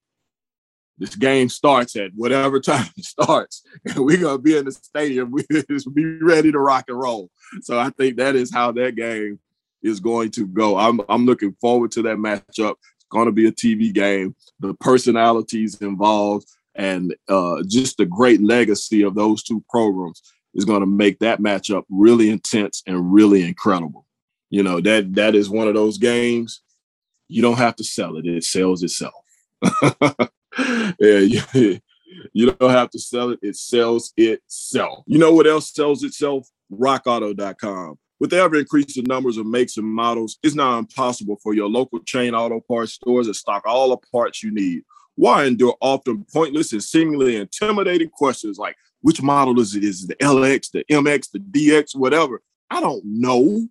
this 0.97 1.15
game 1.15 1.49
starts 1.49 1.95
at 1.95 2.11
whatever 2.15 2.59
time 2.61 2.87
it 2.95 3.05
starts, 3.05 3.63
and 3.85 4.05
we're 4.05 4.21
gonna 4.21 4.37
be 4.37 4.55
in 4.55 4.65
the 4.65 4.71
stadium. 4.71 5.31
We 5.49 5.63
just 5.69 5.93
be 5.93 6.05
ready 6.05 6.51
to 6.51 6.59
rock 6.59 6.85
and 6.87 6.99
roll. 6.99 7.29
So 7.61 7.79
I 7.79 7.89
think 7.89 8.17
that 8.17 8.35
is 8.35 8.53
how 8.53 8.71
that 8.73 8.95
game 8.95 9.39
is 9.81 9.99
going 9.99 10.31
to 10.31 10.47
go. 10.47 10.77
I'm 10.77 11.01
I'm 11.09 11.25
looking 11.25 11.55
forward 11.59 11.91
to 11.93 12.03
that 12.03 12.17
matchup. 12.17 12.75
It's 12.95 13.05
going 13.09 13.25
to 13.25 13.31
be 13.31 13.47
a 13.47 13.51
TV 13.51 13.93
game. 13.93 14.35
The 14.59 14.73
personalities 14.75 15.81
involved 15.81 16.47
and 16.75 17.15
uh, 17.27 17.63
just 17.67 17.97
the 17.97 18.05
great 18.05 18.41
legacy 18.41 19.01
of 19.01 19.15
those 19.15 19.43
two 19.43 19.63
programs 19.69 20.21
is 20.53 20.65
going 20.65 20.81
to 20.81 20.85
make 20.85 21.19
that 21.19 21.39
matchup 21.39 21.83
really 21.89 22.29
intense 22.29 22.83
and 22.87 23.13
really 23.13 23.43
incredible. 23.43 24.05
You 24.49 24.63
know 24.63 24.81
that 24.81 25.15
that 25.15 25.33
is 25.33 25.49
one 25.49 25.67
of 25.67 25.73
those 25.73 25.97
games. 25.97 26.61
You 27.31 27.41
don't 27.41 27.57
have 27.57 27.75
to 27.77 27.83
sell 27.83 28.17
it; 28.17 28.25
it 28.25 28.43
sells 28.43 28.83
itself. 28.83 29.13
yeah, 30.99 31.19
you, 31.19 31.79
you 32.33 32.51
don't 32.51 32.71
have 32.71 32.89
to 32.91 32.99
sell 32.99 33.29
it, 33.29 33.39
it 33.41 33.55
sells 33.55 34.13
itself. 34.17 35.03
You 35.07 35.17
know 35.17 35.33
what 35.33 35.47
else 35.47 35.73
sells 35.73 36.03
itself? 36.03 36.47
RockAuto.com. 36.71 37.97
With 38.19 38.33
ever 38.33 38.57
increasing 38.57 39.05
numbers 39.07 39.37
of 39.37 39.47
makes 39.47 39.77
and 39.77 39.87
models, 39.87 40.37
it's 40.43 40.55
now 40.55 40.77
impossible 40.77 41.37
for 41.41 41.55
your 41.55 41.67
local 41.67 41.99
chain 41.99 42.35
auto 42.35 42.59
parts 42.59 42.93
stores 42.93 43.27
to 43.27 43.33
stock 43.33 43.63
all 43.65 43.89
the 43.89 43.97
parts 44.11 44.43
you 44.43 44.53
need. 44.53 44.83
Why 45.15 45.45
endure 45.45 45.75
often 45.81 46.25
pointless 46.31 46.71
and 46.71 46.83
seemingly 46.83 47.35
intimidating 47.37 48.09
questions 48.09 48.57
like 48.57 48.75
which 49.01 49.21
model 49.21 49.59
is 49.59 49.75
it? 49.75 49.83
Is 49.83 50.03
it 50.03 50.09
the 50.09 50.25
LX, 50.25 50.71
the 50.71 50.83
MX, 50.91 51.31
the 51.31 51.39
DX, 51.39 51.95
whatever? 51.95 52.41
I 52.69 52.79
don't 52.79 53.03
know. 53.05 53.67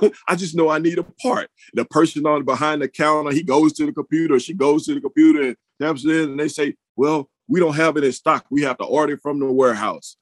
I 0.28 0.36
just 0.36 0.54
know 0.54 0.68
I 0.68 0.78
need 0.78 0.98
a 0.98 1.02
part. 1.02 1.48
The 1.74 1.84
person 1.84 2.26
on 2.26 2.44
behind 2.44 2.82
the 2.82 2.88
counter, 2.88 3.32
he 3.32 3.42
goes 3.42 3.72
to 3.74 3.86
the 3.86 3.92
computer, 3.92 4.38
she 4.38 4.54
goes 4.54 4.86
to 4.86 4.94
the 4.94 5.00
computer 5.00 5.42
and 5.42 5.56
taps 5.80 6.04
it 6.04 6.10
in, 6.10 6.30
and 6.30 6.40
they 6.40 6.48
say, 6.48 6.74
Well, 6.96 7.28
we 7.48 7.60
don't 7.60 7.76
have 7.76 7.96
it 7.96 8.04
in 8.04 8.12
stock. 8.12 8.46
We 8.50 8.62
have 8.62 8.78
to 8.78 8.84
order 8.84 9.14
it 9.14 9.20
from 9.22 9.38
the 9.38 9.50
warehouse. 9.50 10.16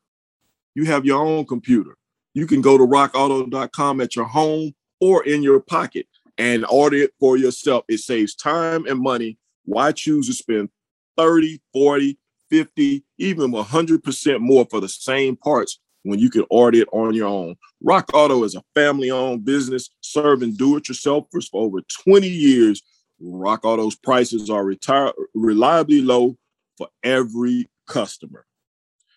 You 0.74 0.84
have 0.86 1.04
your 1.04 1.24
own 1.24 1.46
computer. 1.46 1.96
You 2.34 2.46
can 2.46 2.60
go 2.60 2.76
to 2.76 2.84
rockauto.com 2.84 4.00
at 4.00 4.16
your 4.16 4.26
home 4.26 4.74
or 5.00 5.24
in 5.24 5.42
your 5.42 5.60
pocket 5.60 6.06
and 6.36 6.66
order 6.66 6.96
it 6.96 7.12
for 7.20 7.36
yourself. 7.36 7.84
It 7.88 7.98
saves 7.98 8.34
time 8.34 8.86
and 8.86 9.00
money. 9.00 9.38
Why 9.64 9.92
choose 9.92 10.26
to 10.26 10.34
spend 10.34 10.70
30, 11.16 11.60
40, 11.72 12.18
50, 12.50 13.04
even 13.18 13.52
100% 13.52 14.40
more 14.40 14.66
for 14.68 14.80
the 14.80 14.88
same 14.88 15.36
parts 15.36 15.78
when 16.04 16.18
you 16.18 16.30
can 16.30 16.44
order 16.50 16.78
it 16.78 16.88
on 16.92 17.14
your 17.14 17.26
own. 17.26 17.56
Rock 17.82 18.10
Auto 18.14 18.44
is 18.44 18.54
a 18.54 18.62
family 18.74 19.10
owned 19.10 19.44
business 19.44 19.90
serving 20.00 20.54
do 20.54 20.76
it 20.76 20.84
yourselfers 20.84 21.48
for 21.50 21.62
over 21.62 21.80
20 22.04 22.28
years. 22.28 22.82
Rock 23.20 23.64
Auto's 23.64 23.96
prices 23.96 24.48
are 24.48 24.64
retire- 24.64 25.12
reliably 25.34 26.02
low 26.02 26.36
for 26.78 26.88
every 27.02 27.68
customer. 27.86 28.46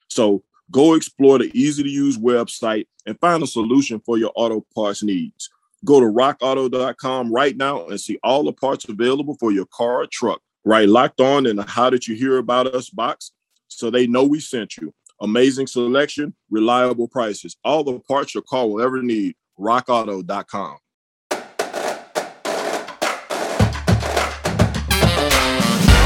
So 0.10 0.44
go 0.72 0.94
explore 0.94 1.38
the 1.39 1.51
easy 1.53 1.84
to 1.84 1.89
use 1.89 2.17
website 2.17 2.88
and 3.06 3.20
find 3.20 3.44
a 3.44 3.48
solution 3.48 4.01
for 4.06 4.17
your 4.17 4.32
auto 4.36 4.65
parts 4.74 5.03
needs. 5.03 5.50
Go 5.86 6.00
to 6.00 6.06
rockauto.com 6.06 7.32
right 7.32 7.56
now 7.56 7.86
and 7.88 8.00
see 8.00 8.17
all 8.24 8.44
the 8.44 8.53
parts 8.53 8.86
available 8.86 9.38
for 9.39 9.51
your 9.51 9.67
car 9.67 10.01
or 10.01 10.08
truck. 10.12 10.41
Right 10.65 10.89
locked 10.89 11.22
on 11.22 11.46
in 11.46 11.56
the 11.56 11.63
How 11.63 11.89
Did 11.89 12.08
You 12.08 12.15
Hear 12.15 12.38
About 12.38 12.67
Us 12.67 12.89
box 12.89 13.32
so 13.67 13.89
they 13.89 14.08
know 14.08 14.24
we 14.24 14.39
sent 14.39 14.77
you. 14.77 14.94
Amazing 15.19 15.65
selection, 15.65 16.36
reliable 16.51 17.07
prices. 17.07 17.57
All 17.63 17.83
the 17.83 18.00
parts 18.00 18.36
your 18.36 18.43
car 18.43 18.67
will 18.67 18.81
ever 18.81 19.01
need. 19.01 19.36
RockAuto.com. 19.59 20.77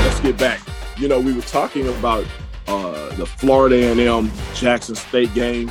Let's 0.05 0.19
get 0.21 0.37
back. 0.37 0.61
You 0.97 1.09
know, 1.09 1.19
we 1.19 1.33
were 1.33 1.41
talking 1.41 1.87
about 1.89 2.25
uh, 2.67 3.13
the 3.15 3.25
Florida 3.25 3.75
A&M 3.75 4.31
Jackson 4.53 4.95
State 4.95 5.33
game. 5.33 5.69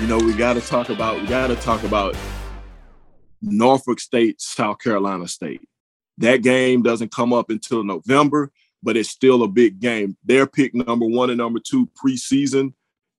You 0.00 0.06
know, 0.06 0.18
we 0.18 0.34
got 0.34 0.54
to 0.54 0.60
talk 0.60 0.90
about 0.90 1.20
we 1.20 1.26
got 1.28 1.46
to 1.46 1.56
talk 1.56 1.82
about 1.82 2.14
Norfolk 3.40 4.00
State, 4.00 4.40
South 4.40 4.78
Carolina 4.80 5.26
State. 5.26 5.62
That 6.18 6.42
game 6.42 6.82
doesn't 6.82 7.10
come 7.10 7.32
up 7.32 7.48
until 7.48 7.84
November 7.84 8.52
but 8.82 8.96
it's 8.96 9.08
still 9.08 9.42
a 9.42 9.48
big 9.48 9.80
game. 9.80 10.16
They're 10.24 10.46
picked 10.46 10.74
number 10.74 11.06
one 11.06 11.30
and 11.30 11.38
number 11.38 11.60
two 11.60 11.88
preseason 12.02 12.72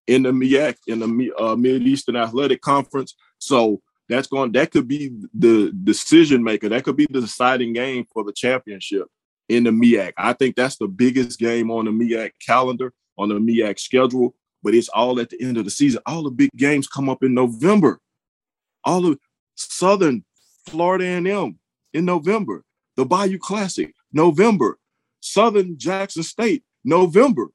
in 0.08 0.24
the 0.24 0.32
MEAC 0.32 0.76
in 0.88 1.00
the 1.00 1.32
uh, 1.38 1.56
Mid 1.56 1.84
Eastern 1.84 2.16
Athletic 2.16 2.62
Conference. 2.62 3.16
So 3.38 3.82
that's 4.10 4.28
going. 4.28 4.52
That 4.54 4.72
could 4.72 4.88
be 4.88 5.12
the 5.34 5.72
decision 5.84 6.44
maker. 6.44 6.70
That 6.70 6.84
could 6.84 6.98
be 6.98 7.08
the 7.10 7.22
deciding 7.22 7.74
game 7.74 8.06
for 8.12 8.24
the 8.24 8.34
championship 8.34 9.08
in 9.48 9.64
the 9.64 9.70
MEAC. 9.70 10.14
I 10.18 10.34
think 10.34 10.56
that's 10.56 10.78
the 10.78 10.88
biggest 10.88 11.40
game 11.40 11.70
on 11.70 11.86
the 11.86 11.92
MEAC 11.92 12.32
calendar 12.46 12.94
on 13.18 13.30
the 13.30 13.36
MEAC 13.36 13.80
schedule. 13.80 14.36
But 14.64 14.74
it's 14.74 14.90
all 14.90 15.20
at 15.20 15.30
the 15.30 15.42
end 15.42 15.58
of 15.58 15.64
the 15.64 15.72
season. 15.72 16.02
All 16.06 16.24
the 16.24 16.32
big 16.32 16.50
games 16.58 16.88
come 16.88 17.08
up 17.08 17.24
in 17.24 17.34
November. 17.34 18.02
All 18.84 19.06
of 19.06 19.20
Southern 19.56 20.26
Florida 20.66 21.06
A&M 21.06 21.60
in 21.94 22.06
November. 22.06 22.64
The 22.98 23.06
Bayou 23.06 23.38
Classic, 23.38 23.94
November. 24.12 24.79
Southern 25.22 25.78
Jackson 25.78 26.24
State, 26.24 26.64
November. 26.84 27.48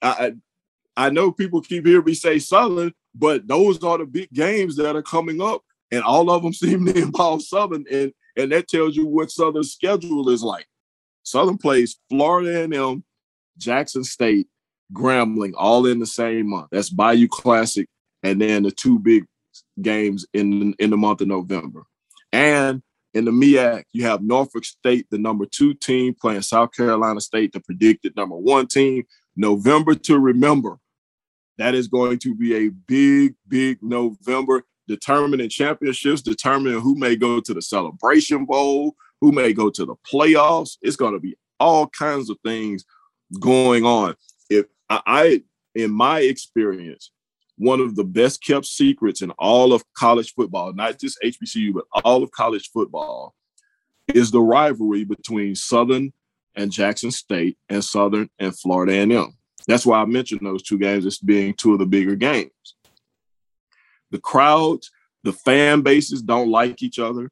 I 0.00 0.34
I 0.96 1.10
know 1.10 1.32
people 1.32 1.60
keep 1.60 1.86
hearing 1.86 2.04
me 2.04 2.14
say 2.14 2.38
Southern, 2.38 2.92
but 3.14 3.46
those 3.46 3.82
are 3.82 3.98
the 3.98 4.06
big 4.06 4.30
games 4.32 4.76
that 4.76 4.96
are 4.96 5.02
coming 5.02 5.40
up, 5.40 5.62
and 5.90 6.02
all 6.02 6.30
of 6.30 6.42
them 6.42 6.52
seem 6.52 6.84
to 6.86 6.96
involve 6.96 7.42
Southern, 7.42 7.84
and 7.90 8.12
and 8.36 8.52
that 8.52 8.68
tells 8.68 8.96
you 8.96 9.06
what 9.06 9.30
Southern's 9.30 9.72
schedule 9.72 10.28
is 10.28 10.42
like. 10.42 10.66
Southern 11.22 11.58
plays 11.58 11.98
Florida 12.08 12.62
A&M, 12.62 13.04
Jackson 13.58 14.02
State, 14.02 14.48
Grambling, 14.92 15.52
all 15.56 15.86
in 15.86 15.98
the 15.98 16.06
same 16.06 16.50
month. 16.50 16.68
That's 16.72 16.90
Bayou 16.90 17.28
Classic, 17.28 17.88
and 18.22 18.40
then 18.40 18.64
the 18.64 18.70
two 18.70 18.98
big 18.98 19.24
games 19.80 20.26
in 20.32 20.74
in 20.78 20.90
the 20.90 20.96
month 20.96 21.20
of 21.20 21.28
November. 21.28 21.84
In 23.14 23.26
the 23.26 23.30
MEAC, 23.30 23.84
you 23.92 24.04
have 24.04 24.22
Norfolk 24.22 24.64
State, 24.64 25.06
the 25.10 25.18
number 25.18 25.44
two 25.44 25.74
team, 25.74 26.14
playing 26.14 26.42
South 26.42 26.72
Carolina 26.72 27.20
State, 27.20 27.52
the 27.52 27.60
predicted 27.60 28.16
number 28.16 28.36
one 28.36 28.66
team. 28.66 29.04
November 29.36 29.94
to 29.94 30.18
remember. 30.18 30.78
That 31.58 31.74
is 31.74 31.88
going 31.88 32.18
to 32.20 32.34
be 32.34 32.54
a 32.54 32.68
big, 32.70 33.34
big 33.46 33.78
November, 33.82 34.64
determining 34.88 35.48
championships, 35.48 36.22
determining 36.22 36.80
who 36.80 36.96
may 36.96 37.14
go 37.16 37.40
to 37.40 37.54
the 37.54 37.62
Celebration 37.62 38.46
Bowl, 38.46 38.94
who 39.20 39.30
may 39.32 39.52
go 39.52 39.70
to 39.70 39.84
the 39.84 39.94
playoffs. 40.10 40.78
It's 40.80 40.96
going 40.96 41.12
to 41.12 41.20
be 41.20 41.36
all 41.60 41.86
kinds 41.88 42.30
of 42.30 42.38
things 42.44 42.84
going 43.38 43.84
on. 43.84 44.16
If 44.48 44.66
I 44.88 45.42
in 45.74 45.90
my 45.90 46.20
experience, 46.20 47.10
one 47.62 47.80
of 47.80 47.94
the 47.94 48.04
best 48.04 48.44
kept 48.44 48.66
secrets 48.66 49.22
in 49.22 49.30
all 49.38 49.72
of 49.72 49.84
college 49.94 50.34
football, 50.34 50.72
not 50.72 50.98
just 50.98 51.18
HBCU, 51.22 51.72
but 51.72 51.84
all 52.04 52.24
of 52.24 52.32
college 52.32 52.70
football, 52.72 53.36
is 54.08 54.32
the 54.32 54.40
rivalry 54.40 55.04
between 55.04 55.54
Southern 55.54 56.12
and 56.56 56.72
Jackson 56.72 57.12
State 57.12 57.56
and 57.68 57.84
Southern 57.84 58.28
and 58.40 58.58
Florida 58.58 58.94
A&M. 58.94 59.36
That's 59.68 59.86
why 59.86 60.02
I 60.02 60.04
mentioned 60.06 60.40
those 60.42 60.64
two 60.64 60.76
games 60.76 61.06
as 61.06 61.18
being 61.18 61.54
two 61.54 61.72
of 61.72 61.78
the 61.78 61.86
bigger 61.86 62.16
games. 62.16 62.50
The 64.10 64.18
crowds, 64.18 64.90
the 65.22 65.32
fan 65.32 65.82
bases 65.82 66.20
don't 66.20 66.50
like 66.50 66.82
each 66.82 66.98
other. 66.98 67.30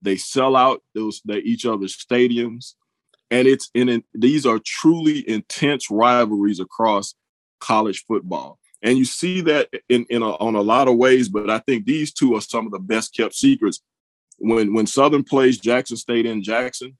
They 0.00 0.16
sell 0.16 0.56
out 0.56 0.82
those 0.94 1.20
they, 1.26 1.38
each 1.38 1.66
other's 1.66 1.94
stadiums, 1.94 2.72
and 3.30 3.46
it's 3.46 3.70
in 3.74 4.02
these 4.14 4.46
are 4.46 4.58
truly 4.64 5.28
intense 5.28 5.90
rivalries 5.90 6.60
across 6.60 7.14
college 7.60 8.04
football. 8.08 8.58
And 8.82 8.98
you 8.98 9.04
see 9.04 9.40
that 9.42 9.68
in, 9.88 10.06
in 10.10 10.22
a, 10.22 10.32
on 10.36 10.54
a 10.54 10.60
lot 10.60 10.88
of 10.88 10.96
ways, 10.96 11.28
but 11.28 11.50
I 11.50 11.58
think 11.60 11.86
these 11.86 12.12
two 12.12 12.34
are 12.34 12.40
some 12.40 12.66
of 12.66 12.72
the 12.72 12.78
best 12.78 13.14
kept 13.14 13.34
secrets 13.34 13.80
when 14.38 14.74
when 14.74 14.86
Southern 14.86 15.24
plays 15.24 15.58
Jackson 15.58 15.96
State 15.96 16.26
in 16.26 16.42
Jackson, 16.42 16.96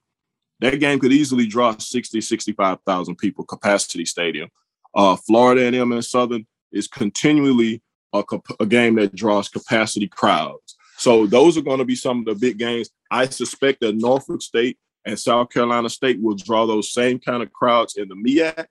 that 0.61 0.81
game 0.81 0.99
could 0.99 1.13
easily 1.13 1.47
draw 1.47 1.77
60, 1.77 2.21
65,000 2.21 3.17
people 3.17 3.45
capacity 3.45 4.05
stadium. 4.05 4.49
Uh, 4.95 5.17
Florida 5.17 5.63
A&M 5.65 5.93
and 5.93 6.05
Southern 6.05 6.47
is 6.73 6.89
continually 6.89 7.83
a, 8.13 8.25
a 8.59 8.67
game 8.67 8.95
that 8.95 9.15
draws 9.15 9.49
capacity 9.49 10.09
crowds. 10.09 10.77
So 10.97 11.27
those 11.27 11.59
are 11.59 11.63
going 11.63 11.79
to 11.79 11.85
be 11.85 11.95
some 11.95 12.21
of 12.21 12.25
the 12.25 12.35
big 12.35 12.59
games. 12.59 12.89
I 13.11 13.27
suspect 13.27 13.81
that 13.81 13.97
Norfolk 13.97 14.41
State 14.41 14.79
and 15.05 15.19
South 15.19 15.51
Carolina 15.51 15.91
State 15.91 16.21
will 16.23 16.35
draw 16.35 16.67
those 16.67 16.93
same 16.93 17.19
kind 17.19 17.43
of 17.43 17.53
crowds 17.53 17.97
in 17.97 18.09
the 18.09 18.15
MEAC. 18.15 18.67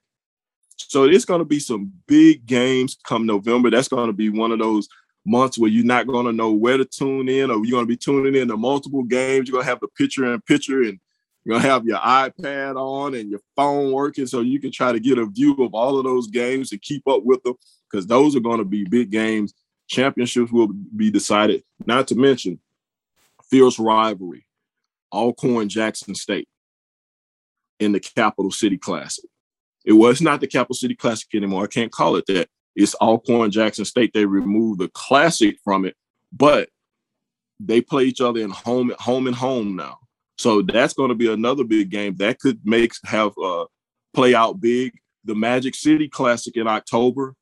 So 0.77 1.05
it's 1.05 1.25
going 1.25 1.39
to 1.39 1.45
be 1.45 1.59
some 1.59 1.91
big 2.07 2.45
games 2.45 2.97
come 3.03 3.25
November. 3.25 3.69
That's 3.69 3.87
going 3.87 4.07
to 4.07 4.13
be 4.13 4.29
one 4.29 4.51
of 4.51 4.59
those 4.59 4.87
months 5.25 5.57
where 5.57 5.69
you're 5.69 5.85
not 5.85 6.07
going 6.07 6.25
to 6.25 6.31
know 6.31 6.51
where 6.51 6.77
to 6.77 6.85
tune 6.85 7.27
in, 7.29 7.49
or 7.49 7.57
you're 7.65 7.71
going 7.71 7.85
to 7.85 7.87
be 7.87 7.97
tuning 7.97 8.35
in 8.35 8.47
to 8.47 8.57
multiple 8.57 9.03
games. 9.03 9.47
You're 9.47 9.53
going 9.53 9.65
to 9.65 9.69
have 9.69 9.79
the 9.79 9.87
picture 9.87 10.31
in 10.31 10.41
picture, 10.41 10.81
and 10.83 10.99
you're 11.43 11.53
going 11.53 11.63
to 11.63 11.69
have 11.69 11.85
your 11.85 11.97
iPad 11.97 12.75
on 12.75 13.15
and 13.15 13.29
your 13.29 13.39
phone 13.55 13.91
working, 13.91 14.27
so 14.27 14.41
you 14.41 14.59
can 14.59 14.71
try 14.71 14.91
to 14.91 14.99
get 14.99 15.17
a 15.17 15.25
view 15.25 15.55
of 15.63 15.73
all 15.73 15.97
of 15.97 16.03
those 16.03 16.27
games 16.27 16.71
and 16.71 16.81
keep 16.81 17.07
up 17.07 17.23
with 17.23 17.41
them 17.43 17.55
because 17.89 18.05
those 18.07 18.35
are 18.35 18.41
going 18.41 18.59
to 18.59 18.65
be 18.65 18.83
big 18.83 19.11
games. 19.11 19.53
Championships 19.87 20.51
will 20.51 20.69
be 20.95 21.11
decided. 21.11 21.63
Not 21.85 22.07
to 22.09 22.15
mention 22.15 22.59
fierce 23.49 23.79
rivalry, 23.79 24.45
Alcorn 25.13 25.69
Jackson 25.69 26.15
State 26.15 26.47
in 27.79 27.91
the 27.91 27.99
Capital 27.99 28.51
City 28.51 28.77
Classic. 28.77 29.25
It 29.85 29.93
was 29.93 30.21
not 30.21 30.41
the 30.41 30.47
Capital 30.47 30.75
City 30.75 30.95
Classic 30.95 31.27
anymore. 31.33 31.63
I 31.63 31.67
can't 31.67 31.91
call 31.91 32.15
it 32.15 32.25
that. 32.27 32.49
It's 32.75 32.95
Alcorn 32.95 33.51
Jackson 33.51 33.85
State. 33.85 34.11
They 34.13 34.25
removed 34.25 34.81
the 34.81 34.89
classic 34.89 35.57
from 35.63 35.85
it, 35.85 35.95
but 36.33 36.69
they 37.59 37.79
play 37.79 38.03
each 38.03 38.19
other 38.19 38.41
in 38.41 38.49
home, 38.49 38.93
home 38.99 39.27
and 39.27 39.35
home 39.35 39.75
now. 39.75 39.99
So 40.37 40.61
that's 40.61 40.93
going 40.93 41.09
to 41.09 41.15
be 41.15 41.31
another 41.31 41.63
big 41.63 41.89
game 41.89 42.15
that 42.17 42.39
could 42.39 42.59
make 42.65 42.91
have 43.05 43.31
uh, 43.41 43.65
play 44.13 44.35
out 44.35 44.59
big. 44.59 44.93
The 45.23 45.35
Magic 45.35 45.73
City 45.75 46.09
Classic 46.09 46.55
in 46.57 46.67
October. 46.67 47.33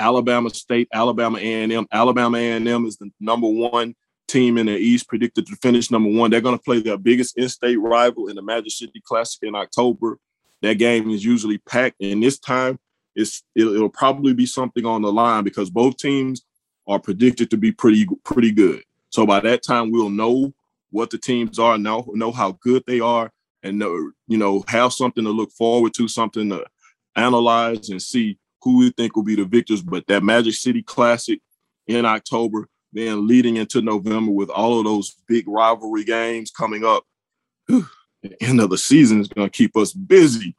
Alabama 0.00 0.50
State, 0.50 0.88
Alabama 0.92 1.38
A&M. 1.38 1.86
Alabama 1.92 2.38
A&M 2.38 2.86
is 2.86 2.96
the 2.98 3.10
number 3.20 3.48
one 3.48 3.94
team 4.28 4.58
in 4.58 4.66
the 4.66 4.76
East, 4.76 5.08
predicted 5.08 5.46
to 5.46 5.56
finish 5.56 5.90
number 5.90 6.10
one. 6.10 6.30
They're 6.30 6.40
going 6.40 6.58
to 6.58 6.62
play 6.62 6.80
their 6.80 6.98
biggest 6.98 7.36
in-state 7.36 7.76
rival 7.76 8.28
in 8.28 8.36
the 8.36 8.42
Magic 8.42 8.70
City 8.70 9.02
Classic 9.04 9.42
in 9.42 9.54
October. 9.54 10.18
That 10.62 10.74
game 10.74 11.10
is 11.10 11.24
usually 11.24 11.58
packed, 11.58 12.00
and 12.00 12.22
this 12.22 12.38
time 12.38 12.78
it's 13.14 13.42
it'll, 13.54 13.74
it'll 13.74 13.88
probably 13.88 14.34
be 14.34 14.46
something 14.46 14.84
on 14.86 15.02
the 15.02 15.12
line 15.12 15.44
because 15.44 15.70
both 15.70 15.96
teams 15.96 16.42
are 16.86 16.98
predicted 16.98 17.50
to 17.50 17.56
be 17.56 17.72
pretty 17.72 18.06
pretty 18.24 18.50
good. 18.50 18.82
So 19.10 19.26
by 19.26 19.40
that 19.40 19.62
time, 19.62 19.90
we'll 19.90 20.10
know 20.10 20.54
what 20.90 21.10
the 21.10 21.18
teams 21.18 21.58
are, 21.58 21.78
know 21.78 22.10
know 22.14 22.32
how 22.32 22.52
good 22.60 22.84
they 22.86 23.00
are, 23.00 23.30
and 23.62 23.78
know 23.78 24.10
you 24.26 24.38
know 24.38 24.64
have 24.68 24.92
something 24.92 25.24
to 25.24 25.30
look 25.30 25.52
forward 25.52 25.94
to, 25.94 26.08
something 26.08 26.48
to 26.50 26.64
analyze 27.14 27.88
and 27.90 28.00
see 28.02 28.38
who 28.62 28.78
we 28.78 28.90
think 28.90 29.14
will 29.14 29.22
be 29.22 29.36
the 29.36 29.44
victors. 29.44 29.82
But 29.82 30.06
that 30.08 30.22
Magic 30.22 30.54
City 30.54 30.82
Classic 30.82 31.40
in 31.86 32.04
October, 32.04 32.68
then 32.92 33.26
leading 33.26 33.56
into 33.56 33.82
November 33.82 34.32
with 34.32 34.50
all 34.50 34.78
of 34.78 34.84
those 34.84 35.16
big 35.26 35.46
rivalry 35.48 36.04
games 36.04 36.50
coming 36.50 36.84
up, 36.84 37.04
whew, 37.66 37.86
the 38.22 38.42
end 38.42 38.60
of 38.60 38.70
the 38.70 38.78
season 38.78 39.20
is 39.20 39.28
going 39.28 39.48
to 39.48 39.56
keep 39.56 39.76
us 39.76 39.92
busy 39.92 40.54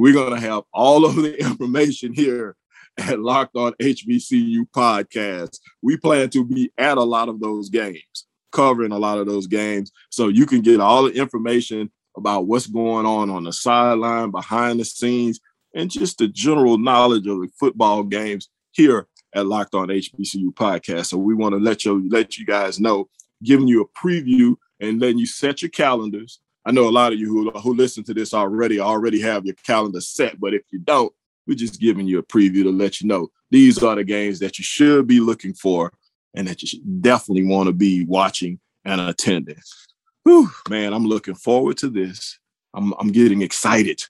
we're 0.00 0.14
going 0.14 0.34
to 0.34 0.40
have 0.40 0.62
all 0.72 1.04
of 1.04 1.16
the 1.16 1.38
information 1.44 2.14
here 2.14 2.56
at 2.98 3.20
Locked 3.20 3.56
On 3.56 3.72
HBCU 3.74 4.64
podcast. 4.74 5.58
We 5.82 5.98
plan 5.98 6.30
to 6.30 6.44
be 6.44 6.72
at 6.78 6.96
a 6.96 7.02
lot 7.02 7.28
of 7.28 7.40
those 7.40 7.68
games, 7.68 8.26
covering 8.50 8.92
a 8.92 8.98
lot 8.98 9.18
of 9.18 9.26
those 9.26 9.46
games. 9.46 9.92
So 10.10 10.28
you 10.28 10.46
can 10.46 10.62
get 10.62 10.80
all 10.80 11.04
the 11.04 11.12
information 11.12 11.90
about 12.16 12.46
what's 12.46 12.66
going 12.66 13.04
on 13.04 13.28
on 13.28 13.44
the 13.44 13.52
sideline, 13.52 14.30
behind 14.30 14.80
the 14.80 14.84
scenes, 14.84 15.38
and 15.74 15.90
just 15.90 16.16
the 16.16 16.28
general 16.28 16.78
knowledge 16.78 17.26
of 17.26 17.40
the 17.40 17.48
football 17.58 18.02
games 18.02 18.48
here 18.72 19.06
at 19.34 19.46
Locked 19.46 19.74
On 19.74 19.88
HBCU 19.88 20.54
podcast. 20.54 21.06
So 21.06 21.18
we 21.18 21.34
want 21.34 21.52
to 21.52 21.60
let 21.60 21.84
you 21.84 22.08
let 22.08 22.38
you 22.38 22.46
guys 22.46 22.80
know, 22.80 23.08
giving 23.44 23.68
you 23.68 23.82
a 23.82 23.88
preview 23.98 24.56
and 24.80 24.98
letting 24.98 25.18
you 25.18 25.26
set 25.26 25.60
your 25.62 25.70
calendars 25.70 26.40
I 26.64 26.72
know 26.72 26.88
a 26.88 26.90
lot 26.90 27.12
of 27.12 27.18
you 27.18 27.26
who, 27.26 27.50
who 27.60 27.74
listen 27.74 28.04
to 28.04 28.14
this 28.14 28.34
already 28.34 28.80
already 28.80 29.20
have 29.22 29.46
your 29.46 29.54
calendar 29.66 30.00
set, 30.00 30.38
but 30.38 30.54
if 30.54 30.62
you 30.70 30.78
don't, 30.78 31.12
we're 31.46 31.54
just 31.54 31.80
giving 31.80 32.06
you 32.06 32.18
a 32.18 32.22
preview 32.22 32.62
to 32.64 32.70
let 32.70 33.00
you 33.00 33.06
know 33.06 33.28
these 33.50 33.82
are 33.82 33.96
the 33.96 34.04
games 34.04 34.38
that 34.40 34.58
you 34.58 34.64
should 34.64 35.06
be 35.06 35.20
looking 35.20 35.54
for 35.54 35.92
and 36.34 36.46
that 36.46 36.62
you 36.62 36.80
definitely 37.00 37.44
want 37.44 37.66
to 37.66 37.72
be 37.72 38.04
watching 38.04 38.60
and 38.84 39.00
attending. 39.00 39.56
Whew, 40.24 40.50
man, 40.68 40.92
I'm 40.92 41.06
looking 41.06 41.34
forward 41.34 41.78
to 41.78 41.88
this. 41.88 42.38
I'm, 42.74 42.92
I'm 42.98 43.08
getting 43.08 43.42
excited. 43.42 44.00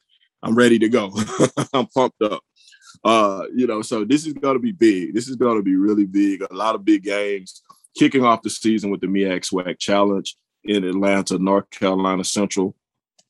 I'm 0.42 0.54
ready 0.54 0.78
to 0.80 0.88
go. 0.88 1.12
I'm 1.72 1.86
pumped 1.86 2.20
up. 2.22 2.42
Uh, 3.04 3.44
you 3.54 3.66
know, 3.66 3.80
so 3.80 4.04
this 4.04 4.26
is 4.26 4.32
going 4.34 4.54
to 4.54 4.60
be 4.60 4.72
big. 4.72 5.14
This 5.14 5.28
is 5.28 5.36
going 5.36 5.56
to 5.56 5.62
be 5.62 5.76
really 5.76 6.04
big. 6.04 6.42
A 6.42 6.54
lot 6.54 6.74
of 6.74 6.84
big 6.84 7.04
games 7.04 7.62
kicking 7.96 8.24
off 8.24 8.42
the 8.42 8.50
season 8.50 8.90
with 8.90 9.00
the 9.00 9.06
MEAC 9.06 9.48
SWAC 9.48 9.78
Challenge 9.78 10.36
in 10.64 10.84
Atlanta, 10.84 11.38
North 11.38 11.70
Carolina 11.70 12.24
Central, 12.24 12.74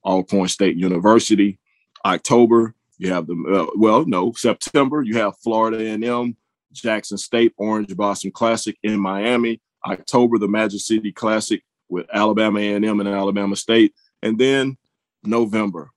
Alcorn 0.05 0.49
State 0.49 0.77
University. 0.77 1.59
October, 2.05 2.75
you 2.99 3.13
have 3.13 3.27
the 3.27 3.35
uh, 3.35 3.71
well, 3.77 4.05
no, 4.07 4.33
September, 4.33 5.03
you 5.03 5.19
have 5.19 5.39
Florida 5.39 5.79
A&M, 5.79 6.37
Jackson 6.73 7.19
State, 7.19 7.53
Orange 7.57 7.95
Blossom 7.97 8.31
Classic 8.31 8.77
in 8.83 8.99
Miami. 8.99 9.61
October, 9.87 10.39
the 10.39 10.49
Magic 10.49 10.81
City 10.81 11.11
Classic 11.11 11.63
with 11.89 12.07
Alabama 12.13 12.61
A&M 12.61 12.85
and 12.85 13.09
Alabama 13.09 13.57
State, 13.57 13.95
and 14.23 14.39
then 14.39 14.77
November, 15.23 15.91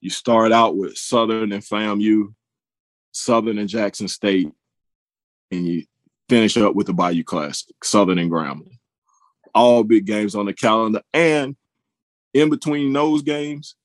you 0.00 0.08
start 0.08 0.50
out 0.50 0.76
with 0.76 0.96
Southern 0.96 1.52
and 1.52 1.62
FAMU, 1.62 2.34
Southern 3.12 3.58
and 3.58 3.68
Jackson 3.68 4.08
State, 4.08 4.50
and 5.50 5.66
you 5.66 5.84
finish 6.28 6.56
up 6.56 6.74
with 6.74 6.86
the 6.86 6.94
Bayou 6.94 7.22
Classic, 7.22 7.74
Southern 7.84 8.18
and 8.18 8.30
Grambling 8.30 8.79
all 9.54 9.84
big 9.84 10.06
games 10.06 10.34
on 10.34 10.46
the 10.46 10.52
calendar. 10.52 11.02
And 11.12 11.56
in 12.34 12.50
between 12.50 12.92
those 12.92 13.22
games, 13.22 13.76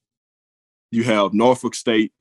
you 0.92 1.04
have 1.04 1.34
Norfolk 1.34 1.76
State 1.76 2.12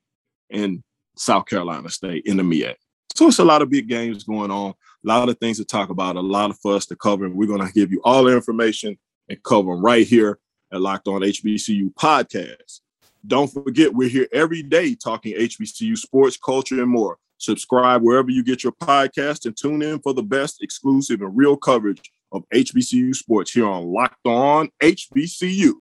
and 0.49 0.83
South 1.15 1.45
Carolina 1.45 1.89
State 1.89 2.25
in 2.25 2.37
the 2.37 2.43
MEAC. 2.43 2.75
So 3.15 3.27
it's 3.27 3.39
a 3.39 3.45
lot 3.45 3.61
of 3.61 3.69
big 3.69 3.87
games 3.87 4.25
going 4.25 4.51
on, 4.51 4.71
a 4.71 5.07
lot 5.07 5.29
of 5.29 5.37
things 5.39 5.57
to 5.57 5.65
talk 5.65 5.89
about, 5.89 6.17
a 6.17 6.21
lot 6.21 6.49
of 6.49 6.59
us 6.65 6.85
to 6.87 6.95
cover. 6.95 7.25
And 7.25 7.35
we're 7.35 7.47
going 7.47 7.65
to 7.65 7.73
give 7.73 7.91
you 7.91 8.01
all 8.03 8.25
the 8.25 8.35
information 8.35 8.97
and 9.29 9.41
cover 9.43 9.71
them 9.71 9.83
right 9.83 10.05
here 10.05 10.37
at 10.71 10.81
Locked 10.81 11.07
On 11.07 11.21
HBCU 11.21 11.93
Podcast. 11.93 12.81
Don't 13.25 13.51
forget, 13.51 13.93
we're 13.93 14.09
here 14.09 14.27
every 14.33 14.61
day 14.61 14.93
talking 14.95 15.33
HBCU 15.33 15.97
sports, 15.97 16.37
culture, 16.37 16.81
and 16.81 16.91
more. 16.91 17.17
Subscribe 17.37 18.01
wherever 18.01 18.29
you 18.29 18.43
get 18.43 18.63
your 18.63 18.73
podcast 18.73 19.45
and 19.45 19.55
tune 19.55 19.81
in 19.81 19.99
for 19.99 20.13
the 20.13 20.23
best 20.23 20.61
exclusive 20.61 21.21
and 21.21 21.35
real 21.35 21.57
coverage 21.57 22.11
of 22.31 22.43
HBCU 22.53 23.15
sports 23.15 23.51
here 23.51 23.67
on 23.67 23.85
Locked 23.85 24.25
On 24.25 24.69
HBCU. 24.81 25.73